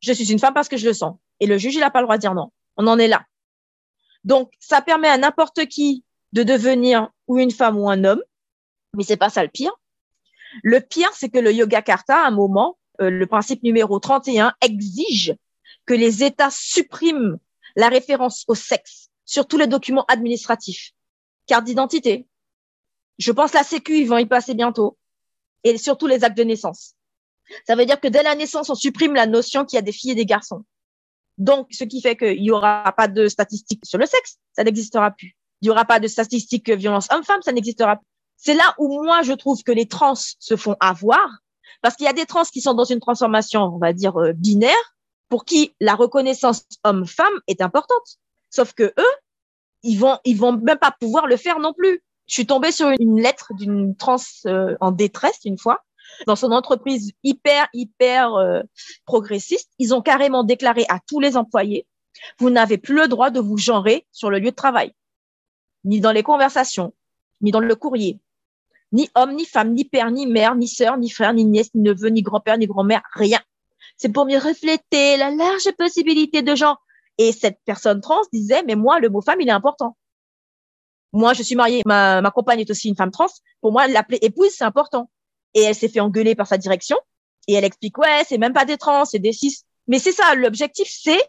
[0.00, 1.16] Je suis une femme parce que je le sens.
[1.40, 2.50] Et le juge, il n'a pas le droit de dire non.
[2.76, 3.24] On en est là.
[4.24, 8.22] Donc, ça permet à n'importe qui de devenir ou une femme ou un homme.
[8.94, 9.72] Mais c'est pas ça le pire.
[10.62, 14.52] Le pire, c'est que le Yoga Karta, à un moment, euh, le principe numéro 31
[14.60, 15.34] exige
[15.86, 17.38] que les États suppriment
[17.76, 20.92] la référence au sexe sur tous les documents administratifs,
[21.46, 22.26] carte d'identité.
[23.18, 24.98] Je pense la Sécu, ils vont y passer bientôt,
[25.64, 26.94] et surtout les actes de naissance.
[27.66, 29.92] Ça veut dire que dès la naissance, on supprime la notion qu'il y a des
[29.92, 30.64] filles et des garçons.
[31.38, 35.10] Donc, ce qui fait qu'il n'y aura pas de statistiques sur le sexe, ça n'existera
[35.10, 35.36] plus.
[35.60, 38.06] Il n'y aura pas de statistiques violence homme-femme, ça n'existera plus.
[38.36, 41.26] C'est là où moi, je trouve que les trans se font avoir,
[41.80, 44.32] parce qu'il y a des trans qui sont dans une transformation, on va dire, euh,
[44.32, 44.96] binaire,
[45.28, 48.18] pour qui la reconnaissance homme-femme est importante.
[48.50, 49.14] Sauf que eux,
[49.82, 52.02] ils vont, ils vont même pas pouvoir le faire non plus.
[52.32, 54.16] Je suis tombée sur une lettre d'une trans
[54.46, 55.84] euh, en détresse une fois,
[56.26, 58.62] dans son entreprise hyper, hyper euh,
[59.04, 61.86] progressiste, ils ont carrément déclaré à tous les employés,
[62.38, 64.94] vous n'avez plus le droit de vous genrer sur le lieu de travail,
[65.84, 66.94] ni dans les conversations,
[67.42, 68.18] ni dans le courrier,
[68.92, 71.82] ni homme, ni femme, ni père, ni mère, ni sœur, ni frère, ni nièce, ni
[71.82, 73.40] neveu, ni grand-père, ni grand-mère, rien.
[73.98, 76.82] C'est pour mieux refléter la large possibilité de genre.
[77.18, 79.98] Et cette personne trans disait, mais moi, le mot femme, il est important.
[81.12, 83.26] Moi, je suis mariée, ma, ma compagne est aussi une femme trans.
[83.60, 85.10] Pour moi, l'appeler épouse, c'est important
[85.54, 86.96] et elle s'est fait engueuler par sa direction.
[87.48, 89.58] Et elle explique, ouais, c'est même pas des trans, c'est des cis.
[89.88, 91.20] Mais c'est ça, l'objectif, c'est,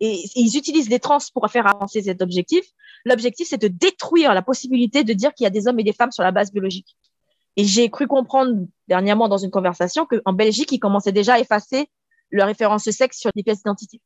[0.00, 2.64] et, ils utilisent les trans pour faire avancer cet objectif.
[3.04, 5.92] L'objectif, c'est de détruire la possibilité de dire qu'il y a des hommes et des
[5.92, 6.96] femmes sur la base biologique.
[7.56, 11.88] Et j'ai cru comprendre dernièrement dans une conversation qu'en Belgique, ils commençaient déjà à effacer
[12.30, 14.00] leur référence sexe sur les pièces d'identité.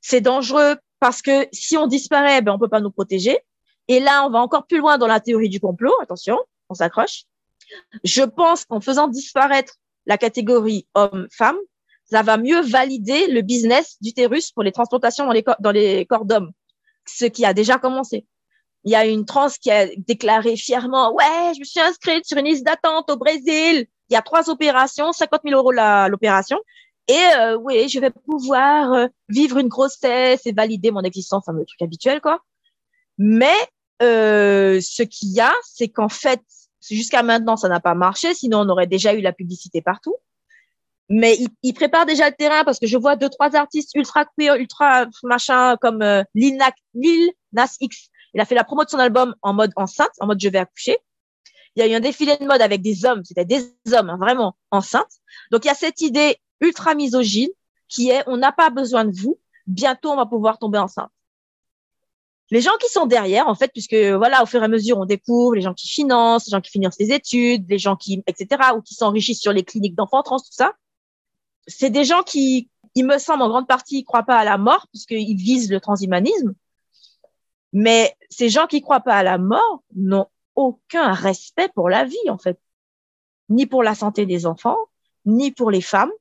[0.00, 3.38] C'est dangereux parce que si on disparaît, ben, on peut pas nous protéger.
[3.88, 5.92] Et là, on va encore plus loin dans la théorie du complot.
[6.02, 7.24] Attention, on s'accroche.
[8.02, 9.74] Je pense qu'en faisant disparaître
[10.06, 11.56] la catégorie homme-femme,
[12.04, 16.04] ça va mieux valider le business d'utérus pour les transplantations dans les, corps, dans les
[16.06, 16.52] corps d'hommes,
[17.06, 18.26] ce qui a déjà commencé.
[18.84, 22.36] Il y a une trans qui a déclaré fièrement, ouais, je me suis inscrite sur
[22.36, 23.86] une liste d'attente au Brésil.
[24.10, 26.58] Il y a trois opérations, 50 000 euros l'opération.
[27.08, 31.56] Et euh, oui, je vais pouvoir euh, vivre une grossesse et valider mon existence, enfin
[31.56, 32.42] le truc habituel, quoi.
[33.18, 33.54] Mais
[34.02, 36.40] euh, ce qu'il y a, c'est qu'en fait,
[36.90, 40.16] Jusqu'à maintenant, ça n'a pas marché, sinon on aurait déjà eu la publicité partout.
[41.08, 44.24] Mais il, il, prépare déjà le terrain parce que je vois deux, trois artistes ultra
[44.24, 46.58] queer, ultra machin, comme euh, Lil,
[47.52, 48.08] Nas X.
[48.32, 50.58] Il a fait la promo de son album en mode enceinte, en mode je vais
[50.58, 50.98] accoucher.
[51.76, 54.16] Il y a eu un défilé de mode avec des hommes, c'était des hommes hein,
[54.18, 55.20] vraiment enceintes.
[55.50, 57.50] Donc il y a cette idée ultra misogyne
[57.88, 61.10] qui est on n'a pas besoin de vous, bientôt on va pouvoir tomber enceinte
[62.50, 65.06] les gens qui sont derrière, en fait, puisque voilà, au fur et à mesure, on
[65.06, 68.72] découvre les gens qui financent, les gens qui finissent les études, les gens qui, etc.,
[68.76, 70.74] ou qui s'enrichissent sur les cliniques d'enfants trans, tout ça.
[71.66, 74.86] C'est des gens qui, il me semble, en grande partie, croient pas à la mort,
[74.92, 76.54] puisqu'ils visent le transhumanisme.
[77.72, 82.30] Mais ces gens qui croient pas à la mort n'ont aucun respect pour la vie,
[82.30, 82.58] en fait.
[83.48, 84.78] Ni pour la santé des enfants,
[85.24, 86.12] ni pour les femmes,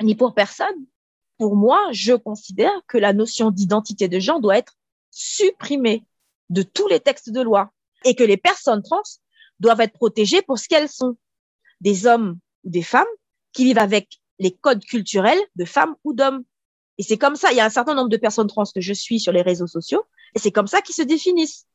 [0.00, 0.86] ni pour personne.
[1.36, 4.76] Pour moi, je considère que la notion d'identité de genre doit être
[5.14, 6.04] supprimée
[6.50, 7.70] de tous les textes de loi
[8.04, 9.02] et que les personnes trans
[9.60, 11.16] doivent être protégées pour ce qu'elles sont,
[11.80, 13.06] des hommes ou des femmes
[13.52, 16.44] qui vivent avec les codes culturels de femmes ou d'hommes.
[16.98, 18.92] Et c'est comme ça, il y a un certain nombre de personnes trans que je
[18.92, 21.66] suis sur les réseaux sociaux, et c'est comme ça qu'ils se définissent.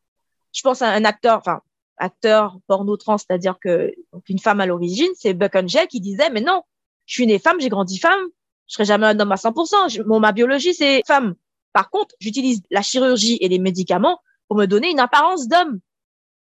[0.53, 1.61] Je pense à un acteur, enfin,
[1.97, 3.93] acteur porno trans, c'est-à-dire que
[4.27, 6.63] une femme à l'origine, c'est Buck Angel qui disait, mais non,
[7.05, 8.21] je suis née femme, j'ai grandi femme,
[8.67, 11.35] je serai jamais un homme à 100%, mon, ma biologie, c'est femme.
[11.73, 15.79] Par contre, j'utilise la chirurgie et les médicaments pour me donner une apparence d'homme.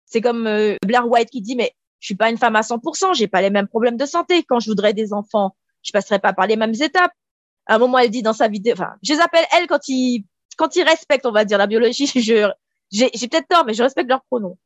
[0.06, 3.14] C'est comme euh, Blair White qui dit, mais je suis pas une femme à 100%,
[3.14, 4.42] j'ai pas les mêmes problèmes de santé.
[4.42, 7.12] Quand je voudrais des enfants, je passerai pas par les mêmes étapes.
[7.66, 10.24] À un moment, elle dit dans sa vidéo, enfin, je les appelle elles quand ils,
[10.56, 12.06] quand ils respectent, on va dire, la biologie.
[12.14, 12.50] Je,
[12.90, 14.58] j'ai, j'ai peut-être tort, mais je respecte leurs pronoms.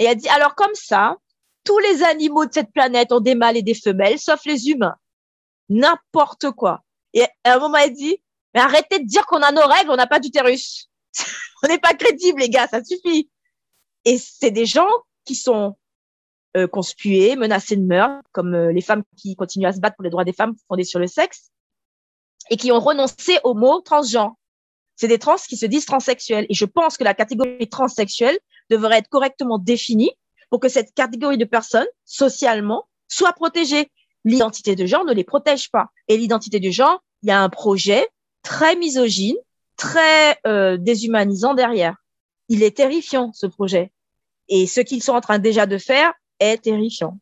[0.00, 1.16] Et elle dit, alors comme ça,
[1.62, 4.96] tous les animaux de cette planète ont des mâles et des femelles, sauf les humains.
[5.68, 6.82] N'importe quoi.
[7.14, 8.18] Et à un moment, elle dit,
[8.54, 10.90] mais arrêtez de dire qu'on a nos règles, on n'a pas d'utérus.
[11.62, 13.30] on n'est pas crédible, les gars, ça suffit.
[14.04, 14.88] Et c'est des gens
[15.24, 15.76] qui sont
[16.56, 20.04] euh, conspués, menacés de meurtre, comme euh, les femmes qui continuent à se battre pour
[20.04, 21.50] les droits des femmes fondés sur le sexe,
[22.50, 24.34] et qui ont renoncé au mot transgenre.
[24.96, 26.46] C'est des trans qui se disent transsexuels.
[26.48, 30.10] Et je pense que la catégorie transsexuelle devrait être correctement définie
[30.50, 33.90] pour que cette catégorie de personnes, socialement, soit protégée.
[34.24, 35.86] L'identité de genre ne les protège pas.
[36.08, 38.06] Et l'identité de genre, il y a un projet
[38.42, 39.36] très misogyne,
[39.76, 41.96] très euh, déshumanisant derrière.
[42.48, 43.92] Il est terrifiant, ce projet.
[44.48, 47.18] Et ce qu'ils sont en train déjà de faire est terrifiant.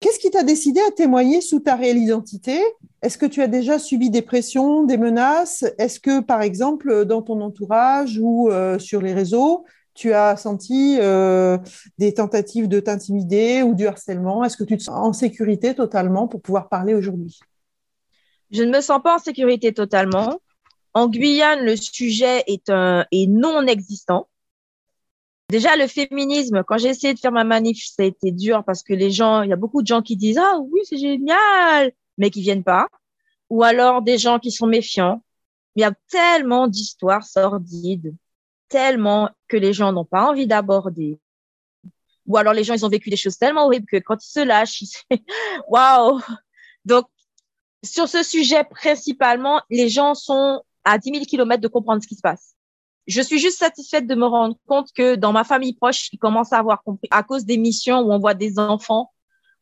[0.00, 2.60] Qu'est-ce qui t'a décidé à témoigner sous ta réelle identité?
[3.02, 5.64] Est-ce que tu as déjà subi des pressions, des menaces?
[5.78, 10.98] Est-ce que, par exemple, dans ton entourage ou euh, sur les réseaux, tu as senti
[11.00, 11.56] euh,
[11.98, 14.42] des tentatives de t'intimider ou du harcèlement?
[14.42, 17.38] Est-ce que tu te sens en sécurité totalement pour pouvoir parler aujourd'hui?
[18.52, 20.40] Je ne me sens pas en sécurité totalement.
[20.94, 24.28] En Guyane, le sujet est, un, est non existant.
[25.48, 28.82] Déjà, le féminisme, quand j'ai essayé de faire ma manif, ça a été dur parce
[28.82, 31.92] que les gens, il y a beaucoup de gens qui disent Ah oui, c'est génial,
[32.18, 32.88] mais qui viennent pas.
[33.50, 35.22] Ou alors des gens qui sont méfiants.
[35.74, 38.14] Il y a tellement d'histoires sordides,
[38.68, 41.18] tellement que les gens n'ont pas envie d'aborder.
[42.26, 44.40] Ou alors les gens, ils ont vécu des choses tellement horribles que quand ils se
[44.40, 44.84] lâchent,
[45.68, 46.20] waouh!
[46.84, 47.06] Donc,
[47.82, 52.16] sur ce sujet principalement, les gens sont à 10 000 kilomètres de comprendre ce qui
[52.16, 52.54] se passe
[53.06, 56.52] je suis juste satisfaite de me rendre compte que dans ma famille proche, ils commencent
[56.52, 59.12] à avoir compris à cause des missions où on voit des enfants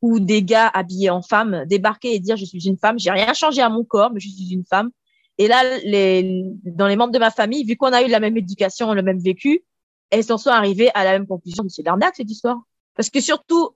[0.02, 3.33] ou des gars habillés en femme débarquer et dire je suis une femme, j'ai rien
[3.35, 4.90] changé à mon corps, mais je suis une femme.
[5.38, 8.37] Et là, les, dans les membres de ma famille, vu qu'on a eu la même
[8.37, 9.64] éducation, le même vécu,
[10.11, 11.64] elles en sont arrivées à la même conclusion.
[11.68, 12.59] C'est l'arnaque cette histoire.
[12.94, 13.70] Parce que surtout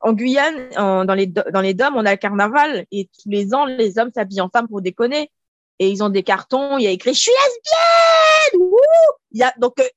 [0.00, 3.64] en Guyane, dans les dans les dômes, on a le carnaval et tous les ans,
[3.64, 5.30] les hommes s'habillent en femme pour déconner
[5.78, 8.70] et ils ont des cartons, il y a écrit je suis lesbienne.
[9.32, 9.88] Il y a donc euh,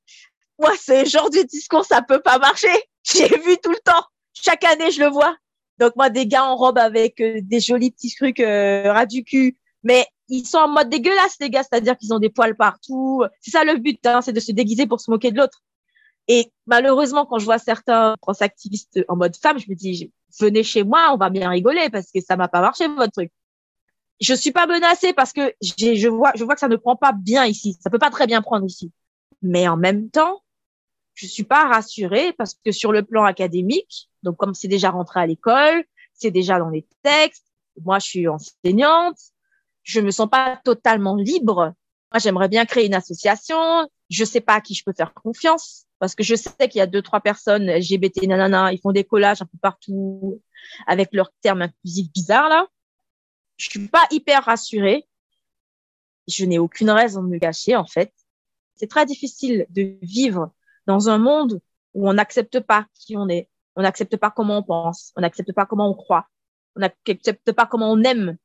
[0.58, 2.68] moi ce genre de discours ça peut pas marcher.
[3.02, 4.04] J'ai vu tout le temps.
[4.32, 5.36] Chaque année je le vois.
[5.78, 9.24] Donc moi des gars en robe avec euh, des jolis petits trucs euh, ras du
[9.24, 13.24] cul, mais ils sont en mode dégueulasse les gars, c'est-à-dire qu'ils ont des poils partout.
[13.40, 15.62] C'est ça le but, hein, c'est de se déguiser pour se moquer de l'autre.
[16.28, 20.84] Et malheureusement, quand je vois certains activistes en mode femme, je me dis, venez chez
[20.84, 23.32] moi, on va bien rigoler parce que ça m'a pas marché votre truc
[24.22, 27.12] je suis pas menacée parce que je vois, je vois que ça ne prend pas
[27.12, 27.76] bien ici.
[27.80, 28.92] Ça peut pas très bien prendre ici.
[29.42, 30.42] Mais en même temps,
[31.14, 35.20] je suis pas rassurée parce que sur le plan académique, donc comme c'est déjà rentré
[35.20, 37.46] à l'école, c'est déjà dans les textes.
[37.84, 39.18] Moi, je suis enseignante.
[39.82, 41.74] Je me sens pas totalement libre.
[42.12, 43.88] Moi, j'aimerais bien créer une association.
[44.12, 46.82] Je sais pas à qui je peux faire confiance parce que je sais qu'il y
[46.82, 50.40] a deux, trois personnes LGBT, nanana, ils font des collages un peu partout
[50.86, 52.66] avec leurs termes inclusifs bizarres, là
[53.62, 55.08] je suis pas hyper rassurée.
[56.26, 58.12] Je n'ai aucune raison de me cacher, en fait.
[58.74, 60.52] C'est très difficile de vivre
[60.86, 61.60] dans un monde
[61.94, 65.52] où on n'accepte pas qui on est, on n'accepte pas comment on pense, on n'accepte
[65.52, 66.26] pas comment on croit,
[66.74, 68.36] on n'accepte pas comment on aime.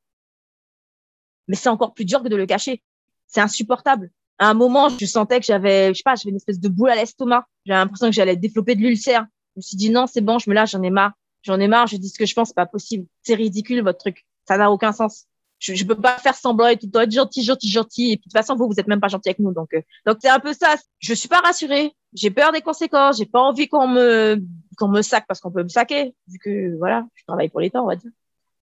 [1.48, 2.82] Mais c'est encore plus dur que de le cacher.
[3.26, 4.12] C'est insupportable.
[4.38, 6.90] À un moment, je sentais que j'avais, je sais pas, j'avais une espèce de boule
[6.90, 7.46] à l'estomac.
[7.66, 9.26] J'avais l'impression que j'allais développer de l'ulcère.
[9.54, 11.12] Je me suis dit non, c'est bon, je me lâche, j'en ai marre.
[11.42, 13.06] J'en ai marre, je dis ce que je pense, c'est pas possible.
[13.22, 14.24] C'est ridicule, votre truc.
[14.46, 15.26] Ça n'a aucun sens.
[15.58, 18.12] Je, je peux pas faire semblant et tout être gentil, gentil, gentil.
[18.12, 19.52] Et puis de toute façon, vous, vous êtes même pas gentil avec nous.
[19.52, 20.76] Donc, euh, donc c'est un peu ça.
[21.00, 21.92] Je suis pas rassurée.
[22.14, 23.18] J'ai peur des conséquences.
[23.18, 24.40] J'ai pas envie qu'on me,
[24.76, 26.14] qu'on me sac parce qu'on peut me saquer.
[26.28, 28.10] Vu que, voilà, je travaille pour l'État, on va dire.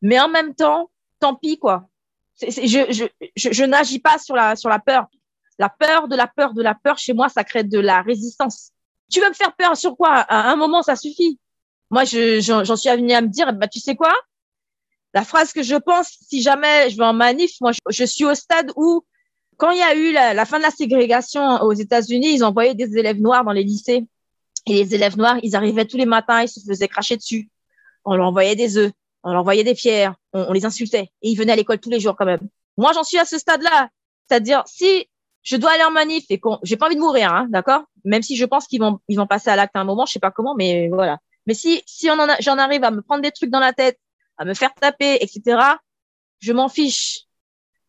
[0.01, 1.87] Mais en même temps, tant pis, quoi.
[2.41, 3.05] je, je,
[3.37, 5.07] je, je n'agis pas sur la, sur la peur.
[5.59, 8.73] La peur de la peur de la peur, chez moi, ça crée de la résistance.
[9.11, 10.11] Tu veux me faire peur sur quoi?
[10.11, 11.38] À un moment, ça suffit.
[11.90, 14.12] Moi, j'en je, suis venue à me dire, bah, tu sais quoi?
[15.14, 18.35] La phrase que je pense, si jamais je vais en manif, moi, je, suis au
[18.35, 19.05] stade où,
[19.57, 22.99] quand il y a eu la, fin de la ségrégation aux États-Unis, ils envoyaient des
[22.99, 24.05] élèves noirs dans les lycées.
[24.66, 27.49] Et les élèves noirs, ils arrivaient tous les matins, ils se faisaient cracher dessus.
[28.05, 28.92] On leur envoyait des œufs,
[29.23, 31.11] on leur envoyait des pierres, on, les insultait.
[31.23, 32.47] Et ils venaient à l'école tous les jours quand même.
[32.77, 33.88] Moi, j'en suis à ce stade-là.
[34.29, 35.09] C'est-à-dire, si
[35.47, 37.85] je dois aller en manif et qu'on, j'ai pas envie de mourir, hein, d'accord?
[38.05, 40.13] Même si je pense qu'ils vont, ils vont passer à l'acte à un moment, je
[40.13, 41.19] sais pas comment, mais voilà.
[41.47, 43.73] Mais si, si on en a, j'en arrive à me prendre des trucs dans la
[43.73, 43.97] tête
[44.39, 45.59] à me faire taper, etc.
[46.41, 47.21] Je m'en fiche.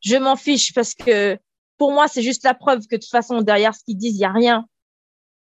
[0.01, 1.35] Je m'en fiche parce que
[1.79, 4.21] pour moi, c'est juste la preuve que de toute façon, derrière ce qu'ils disent, il
[4.21, 4.67] y a rien.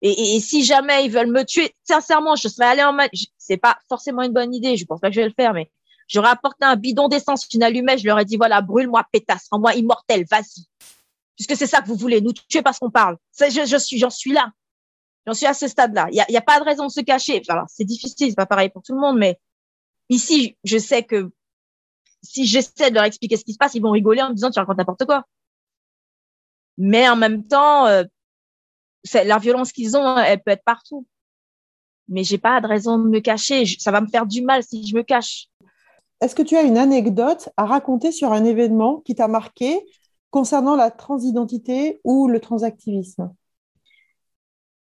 [0.03, 2.97] Et, et, si jamais ils veulent me tuer, sincèrement, je serais allé en
[3.39, 4.77] C'est pas forcément une bonne idée.
[4.77, 5.71] Je pense pas que je vais le faire, mais
[6.09, 8.01] j'aurais apporté un bidon d'essence, une allumette.
[8.01, 10.67] Je leur ai dit voilà, brûle-moi, pétasse, rends-moi immortel, vas-y.
[11.47, 13.17] Puisque c'est ça que vous voulez, nous tuer parce qu'on parle.
[13.39, 14.53] Je, je suis, j'en suis là.
[15.27, 16.09] J'en suis à ce stade-là.
[16.11, 17.43] Il y a, a pas de raison de se cacher.
[17.49, 19.39] Alors, c'est difficile, c'est pas pareil pour tout le monde, mais
[20.11, 21.31] Ici, je sais que
[22.23, 24.51] si j'essaie de leur expliquer ce qui se passe, ils vont rigoler en me disant
[24.51, 25.25] tu racontes n'importe quoi.
[26.77, 28.03] Mais en même temps, euh,
[29.15, 31.07] la violence qu'ils ont, elle peut être partout.
[32.09, 33.65] Mais j'ai pas de raison de me cacher.
[33.79, 35.47] Ça va me faire du mal si je me cache.
[36.21, 39.81] Est-ce que tu as une anecdote à raconter sur un événement qui t'a marqué
[40.31, 43.35] concernant la transidentité ou le transactivisme?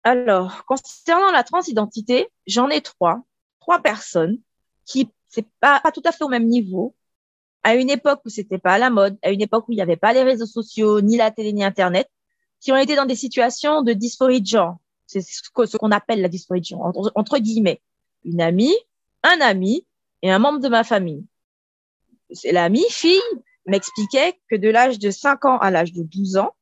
[0.05, 3.23] Alors, concernant la transidentité, j'en ai trois.
[3.61, 4.39] Trois personnes
[4.85, 6.95] qui c'est pas, pas tout à fait au même niveau.
[7.63, 9.83] À une époque où c'était pas à la mode, à une époque où il n'y
[9.83, 12.09] avait pas les réseaux sociaux, ni la télé, ni Internet,
[12.61, 14.79] qui ont été dans des situations de dysphorie de genre.
[15.07, 17.83] C'est ce qu'on appelle la dysphorie de genre, entre, entre guillemets.
[18.25, 18.75] Une amie,
[19.23, 19.87] un ami
[20.23, 21.25] et un membre de ma famille.
[22.31, 23.21] C'est l'amie, fille,
[23.68, 26.54] m'expliquait que de l'âge de 5 ans à l'âge de 12 ans,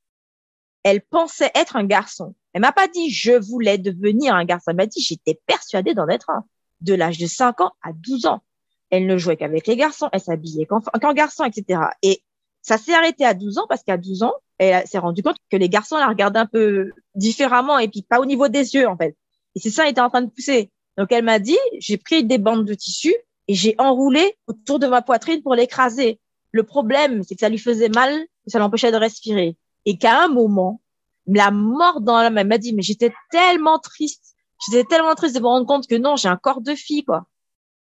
[0.83, 2.35] elle pensait être un garçon.
[2.53, 4.71] Elle m'a pas dit je voulais devenir un garçon.
[4.71, 6.45] Elle m'a dit j'étais persuadée d'en être un.
[6.81, 8.43] De l'âge de 5 ans à 12 ans.
[8.91, 11.81] Elle ne jouait qu'avec les garçons, elle s'habillait qu'en garçon, etc.
[12.03, 12.23] Et
[12.63, 15.57] ça s'est arrêté à 12 ans parce qu'à 12 ans, elle s'est rendue compte que
[15.57, 18.97] les garçons la regardaient un peu différemment et puis pas au niveau des yeux, en
[18.97, 19.17] fait.
[19.55, 20.71] Et c'est ça, elle était en train de pousser.
[20.97, 23.15] Donc, elle m'a dit, j'ai pris des bandes de tissu
[23.49, 26.21] et j'ai enroulé autour de ma poitrine pour l'écraser.
[26.57, 29.59] Le problème, c'est que ça lui faisait mal, ça l'empêchait de respirer.
[29.85, 30.81] Et qu'à un moment,
[31.27, 34.35] la mort dans la main, elle m'a dit, mais j'étais tellement triste.
[34.65, 37.27] J'étais tellement triste de me rendre compte que non, j'ai un corps de fille, quoi.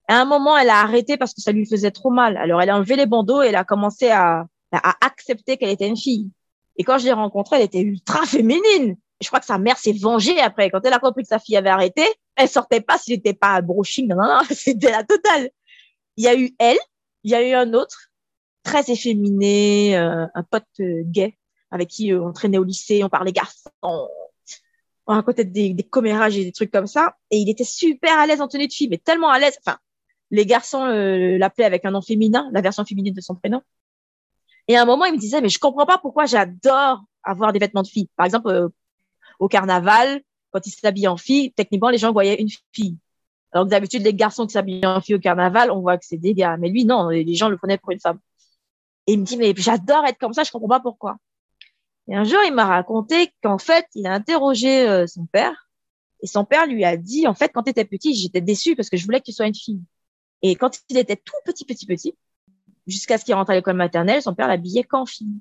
[0.07, 2.37] À un moment, elle a arrêté parce que ça lui faisait trop mal.
[2.37, 5.89] Alors, elle a enlevé les bandeaux et elle a commencé à, à accepter qu'elle était
[5.89, 6.29] une fille.
[6.77, 8.95] Et quand je l'ai rencontrée, elle était ultra féminine.
[9.19, 10.69] Je crois que sa mère s'est vengée après.
[10.69, 12.05] Quand elle a compris que sa fille avait arrêté,
[12.37, 13.61] elle sortait pas s'il n'était pas.
[13.61, 15.49] Non, non, non, c'était la totale.
[16.15, 16.79] Il y a eu elle,
[17.25, 18.10] il y a eu un autre,
[18.63, 21.37] très efféminé, euh, un pote euh, gay
[21.71, 24.07] avec qui euh, on traînait au lycée, on parlait garçon, on
[25.07, 27.15] racontait des, des commérages et des trucs comme ça.
[27.31, 29.57] Et il était super à l'aise en tenue de fille, mais tellement à l'aise.
[29.65, 29.77] Enfin,
[30.31, 33.61] les garçons l'appelaient avec un nom féminin, la version féminine de son prénom.
[34.67, 37.59] Et à un moment, il me disait, mais je comprends pas pourquoi j'adore avoir des
[37.59, 38.09] vêtements de fille.
[38.15, 38.69] Par exemple, euh,
[39.39, 40.21] au carnaval,
[40.51, 42.97] quand il s'habille en fille, techniquement, les gens voyaient une fille.
[43.51, 46.33] Alors d'habitude, les garçons qui s'habillent en fille au carnaval, on voit que c'est des
[46.33, 46.57] gars.
[46.57, 48.19] Mais lui, non, les gens le prenaient pour une femme.
[49.07, 51.17] Et il me dit, mais j'adore être comme ça, je comprends pas pourquoi.
[52.07, 55.69] Et un jour, il m'a raconté qu'en fait, il a interrogé euh, son père.
[56.21, 58.89] Et son père lui a dit, en fait, quand tu étais petit, j'étais déçu parce
[58.89, 59.81] que je voulais que tu sois une fille.
[60.41, 62.15] Et quand il était tout petit, petit, petit,
[62.87, 65.39] jusqu'à ce qu'il rentre à l'école maternelle, son père l'habillait qu'en fille,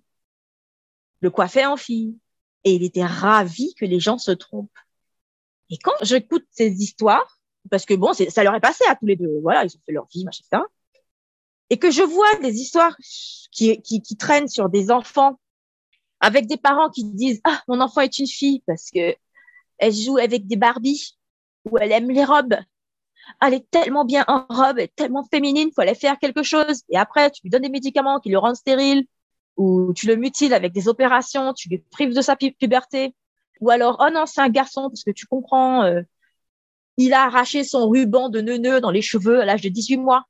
[1.21, 2.17] le coiffait en fille.
[2.65, 4.71] Et il était ravi que les gens se trompent.
[5.71, 7.39] Et quand j'écoute ces histoires,
[7.71, 9.93] parce que bon, ça leur est passé à tous les deux, voilà, ils ont fait
[9.93, 10.63] leur vie, machin, etc.
[11.71, 12.97] Et que je vois des histoires
[13.53, 13.81] qui,
[14.19, 15.39] traînent sur des enfants
[16.21, 19.15] avec des parents qui disent ah mon enfant est une fille parce que
[19.79, 21.17] elle joue avec des Barbies
[21.65, 22.57] ou elle aime les robes
[23.41, 26.83] elle est tellement bien en robe, elle est tellement féminine, faut aller faire quelque chose.
[26.89, 29.05] Et après, tu lui donnes des médicaments qui le rendent stérile,
[29.57, 33.15] ou tu le mutiles avec des opérations, tu lui prives de sa puberté.
[33.61, 36.03] Ou alors, oh non, c'est un garçon, parce que tu comprends, euh,
[36.97, 40.25] il a arraché son ruban de neuneu dans les cheveux à l'âge de 18 mois.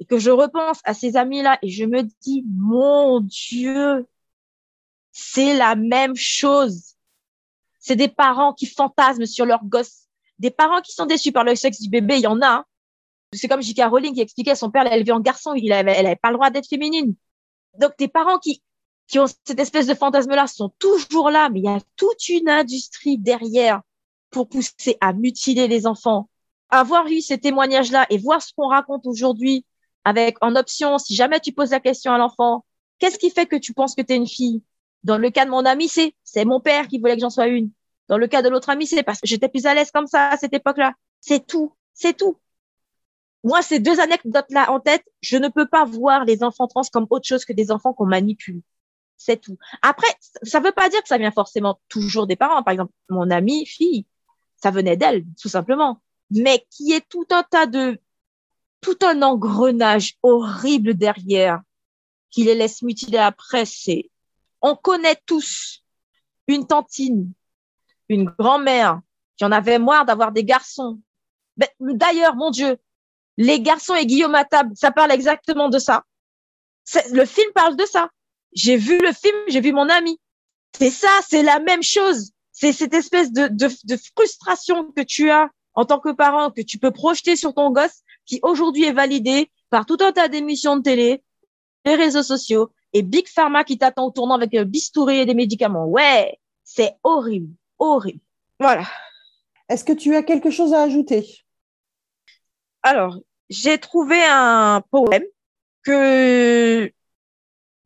[0.00, 4.06] Et que je repense à ces amis-là et je me dis, mon Dieu,
[5.12, 6.94] c'est la même chose.
[7.78, 10.08] C'est des parents qui fantasment sur leur gosse
[10.38, 12.48] des parents qui sont déçus par le sexe du bébé, il y en a.
[12.48, 12.64] Hein.
[13.32, 13.82] C'est comme J.K.
[13.90, 16.36] Rowling qui expliquait son père l'a élevé en garçon, il avait, elle n'avait pas le
[16.36, 17.14] droit d'être féminine.
[17.78, 18.62] Donc des parents qui
[19.06, 22.50] qui ont cette espèce de fantasme-là sont toujours là, mais il y a toute une
[22.50, 23.80] industrie derrière
[24.30, 26.28] pour pousser à mutiler les enfants.
[26.68, 29.64] Avoir eu ces témoignages-là et voir ce qu'on raconte aujourd'hui
[30.08, 32.64] avec en option, si jamais tu poses la question à l'enfant,
[32.98, 34.62] qu'est-ce qui fait que tu penses que tu es une fille?
[35.04, 37.48] Dans le cas de mon ami, c'est c'est mon père qui voulait que j'en sois
[37.48, 37.70] une.
[38.08, 40.30] Dans le cas de l'autre ami, c'est parce que j'étais plus à l'aise comme ça
[40.30, 40.94] à cette époque-là.
[41.20, 41.74] C'est tout.
[41.92, 42.38] C'est tout.
[43.44, 47.06] Moi, ces deux anecdotes-là en tête, je ne peux pas voir les enfants trans comme
[47.10, 48.62] autre chose que des enfants qu'on manipule.
[49.18, 49.58] C'est tout.
[49.82, 50.08] Après,
[50.42, 52.62] ça ne veut pas dire que ça vient forcément toujours des parents.
[52.62, 54.06] Par exemple, mon amie, fille,
[54.56, 56.00] ça venait d'elle, tout simplement.
[56.30, 58.00] Mais qui est tout un tas de,
[58.80, 61.60] tout un engrenage horrible derrière
[62.30, 63.64] qui les laisse mutiler après.
[63.64, 64.10] C'est,
[64.60, 65.84] on connaît tous
[66.46, 67.32] une tantine
[68.08, 69.00] une grand-mère
[69.36, 71.00] qui en avait marre d'avoir des garçons.
[71.56, 72.78] Ben, d'ailleurs, mon Dieu,
[73.36, 76.04] les garçons et Guillaume à table, ça parle exactement de ça.
[77.12, 78.10] Le film parle de ça.
[78.52, 80.18] J'ai vu le film, j'ai vu mon ami.
[80.76, 82.32] C'est ça, c'est la même chose.
[82.52, 86.90] C'est cette espèce de, frustration que tu as en tant que parent, que tu peux
[86.90, 91.22] projeter sur ton gosse, qui aujourd'hui est validé par tout un tas d'émissions de télé,
[91.84, 95.34] les réseaux sociaux et Big Pharma qui t'attend au tournant avec un bistouri et des
[95.34, 95.86] médicaments.
[95.86, 98.20] Ouais, c'est horrible horrible.
[98.58, 98.84] Voilà.
[99.68, 101.44] Est-ce que tu as quelque chose à ajouter?
[102.82, 105.24] Alors, j'ai trouvé un poème
[105.82, 106.90] que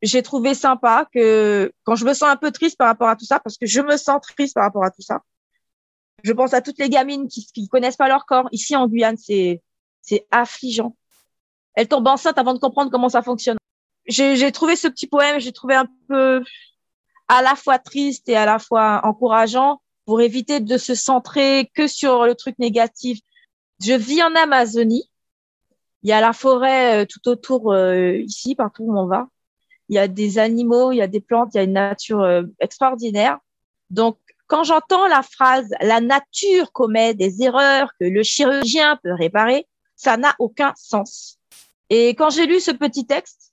[0.01, 3.25] j'ai trouvé sympa, que quand je me sens un peu triste par rapport à tout
[3.25, 5.21] ça, parce que je me sens triste par rapport à tout ça,
[6.23, 8.47] je pense à toutes les gamines qui ne connaissent pas leur corps.
[8.51, 9.61] Ici en Guyane, c'est
[10.01, 10.95] c'est affligeant.
[11.75, 13.57] Elles tombent enceintes avant de comprendre comment ça fonctionne.
[14.05, 16.43] J'ai trouvé ce petit poème, j'ai trouvé un peu
[17.29, 21.87] à la fois triste et à la fois encourageant pour éviter de se centrer que
[21.87, 23.19] sur le truc négatif.
[23.81, 25.09] Je vis en Amazonie.
[26.03, 29.29] Il y a la forêt euh, tout autour euh, ici, partout où on va.
[29.87, 32.21] Il y a des animaux, il y a des plantes, il y a une nature
[32.21, 33.39] euh, extraordinaire.
[33.89, 34.17] Donc,
[34.53, 40.15] Quand j'entends la phrase la nature commet des erreurs que le chirurgien peut réparer, ça
[40.15, 41.39] n'a aucun sens.
[41.89, 43.51] Et quand j'ai lu ce petit texte,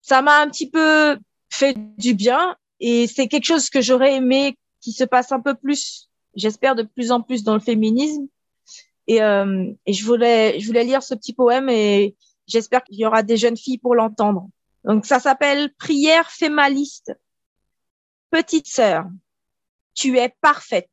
[0.00, 1.18] ça m'a un petit peu
[1.50, 5.54] fait du bien et c'est quelque chose que j'aurais aimé qui se passe un peu
[5.54, 8.26] plus, j'espère de plus en plus dans le féminisme.
[9.06, 12.16] Et, euh, et je voulais, je voulais lire ce petit poème et
[12.46, 14.48] j'espère qu'il y aura des jeunes filles pour l'entendre.
[14.84, 17.14] Donc ça s'appelle Prière fémaliste.
[18.30, 19.04] Petite sœur,
[19.98, 20.90] tu es parfaite.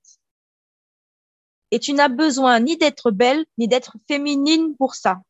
[1.69, 5.21] Et tu n'as besoin ni d'être belle, ni d'être féminine pour ça.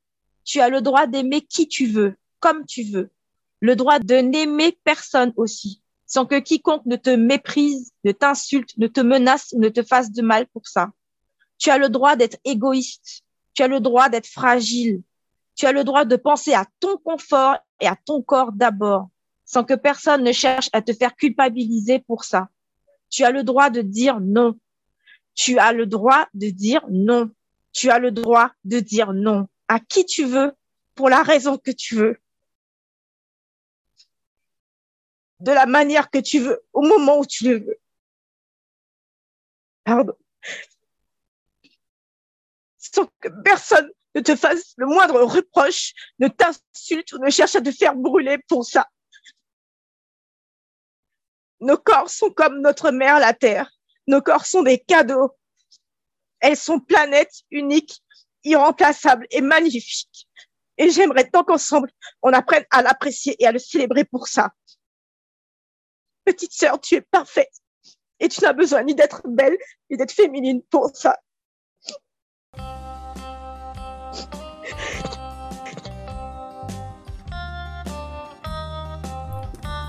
[0.46, 3.12] Tu as le droit d'aimer qui tu veux, comme tu veux.
[3.60, 8.88] Le droit de n'aimer personne aussi, sans que quiconque ne te méprise, ne t'insulte, ne
[8.88, 10.92] te menace, ne te fasse de mal pour ça.
[11.58, 13.24] Tu as le droit d'être égoïste.
[13.54, 15.02] Tu as le droit d'être fragile.
[15.56, 19.10] Tu as le droit de penser à ton confort et à ton corps d'abord,
[19.44, 22.48] sans que personne ne cherche à te faire culpabiliser pour ça.
[23.10, 24.60] Tu as le droit de dire non.
[25.34, 27.32] Tu as le droit de dire non.
[27.74, 30.54] Tu as le droit de dire non à qui tu veux,
[30.96, 32.20] pour la raison que tu veux,
[35.40, 37.80] de la manière que tu veux, au moment où tu le veux.
[39.84, 40.14] Pardon.
[42.78, 47.62] Sans que personne ne te fasse le moindre reproche, ne t'insulte ou ne cherche à
[47.62, 48.90] te faire brûler pour ça.
[51.62, 53.72] Nos corps sont comme notre mère, la Terre.
[54.08, 55.32] Nos corps sont des cadeaux.
[56.40, 58.04] Elles sont planètes uniques,
[58.44, 60.28] irremplaçables et magnifiques.
[60.78, 61.90] Et j'aimerais tant qu'ensemble,
[62.22, 64.52] on apprenne à l'apprécier et à le célébrer pour ça.
[66.26, 67.54] Petite sœur, tu es parfaite.
[68.20, 69.58] Et tu n'as besoin ni d'être belle,
[69.90, 71.20] ni d'être féminine pour ça.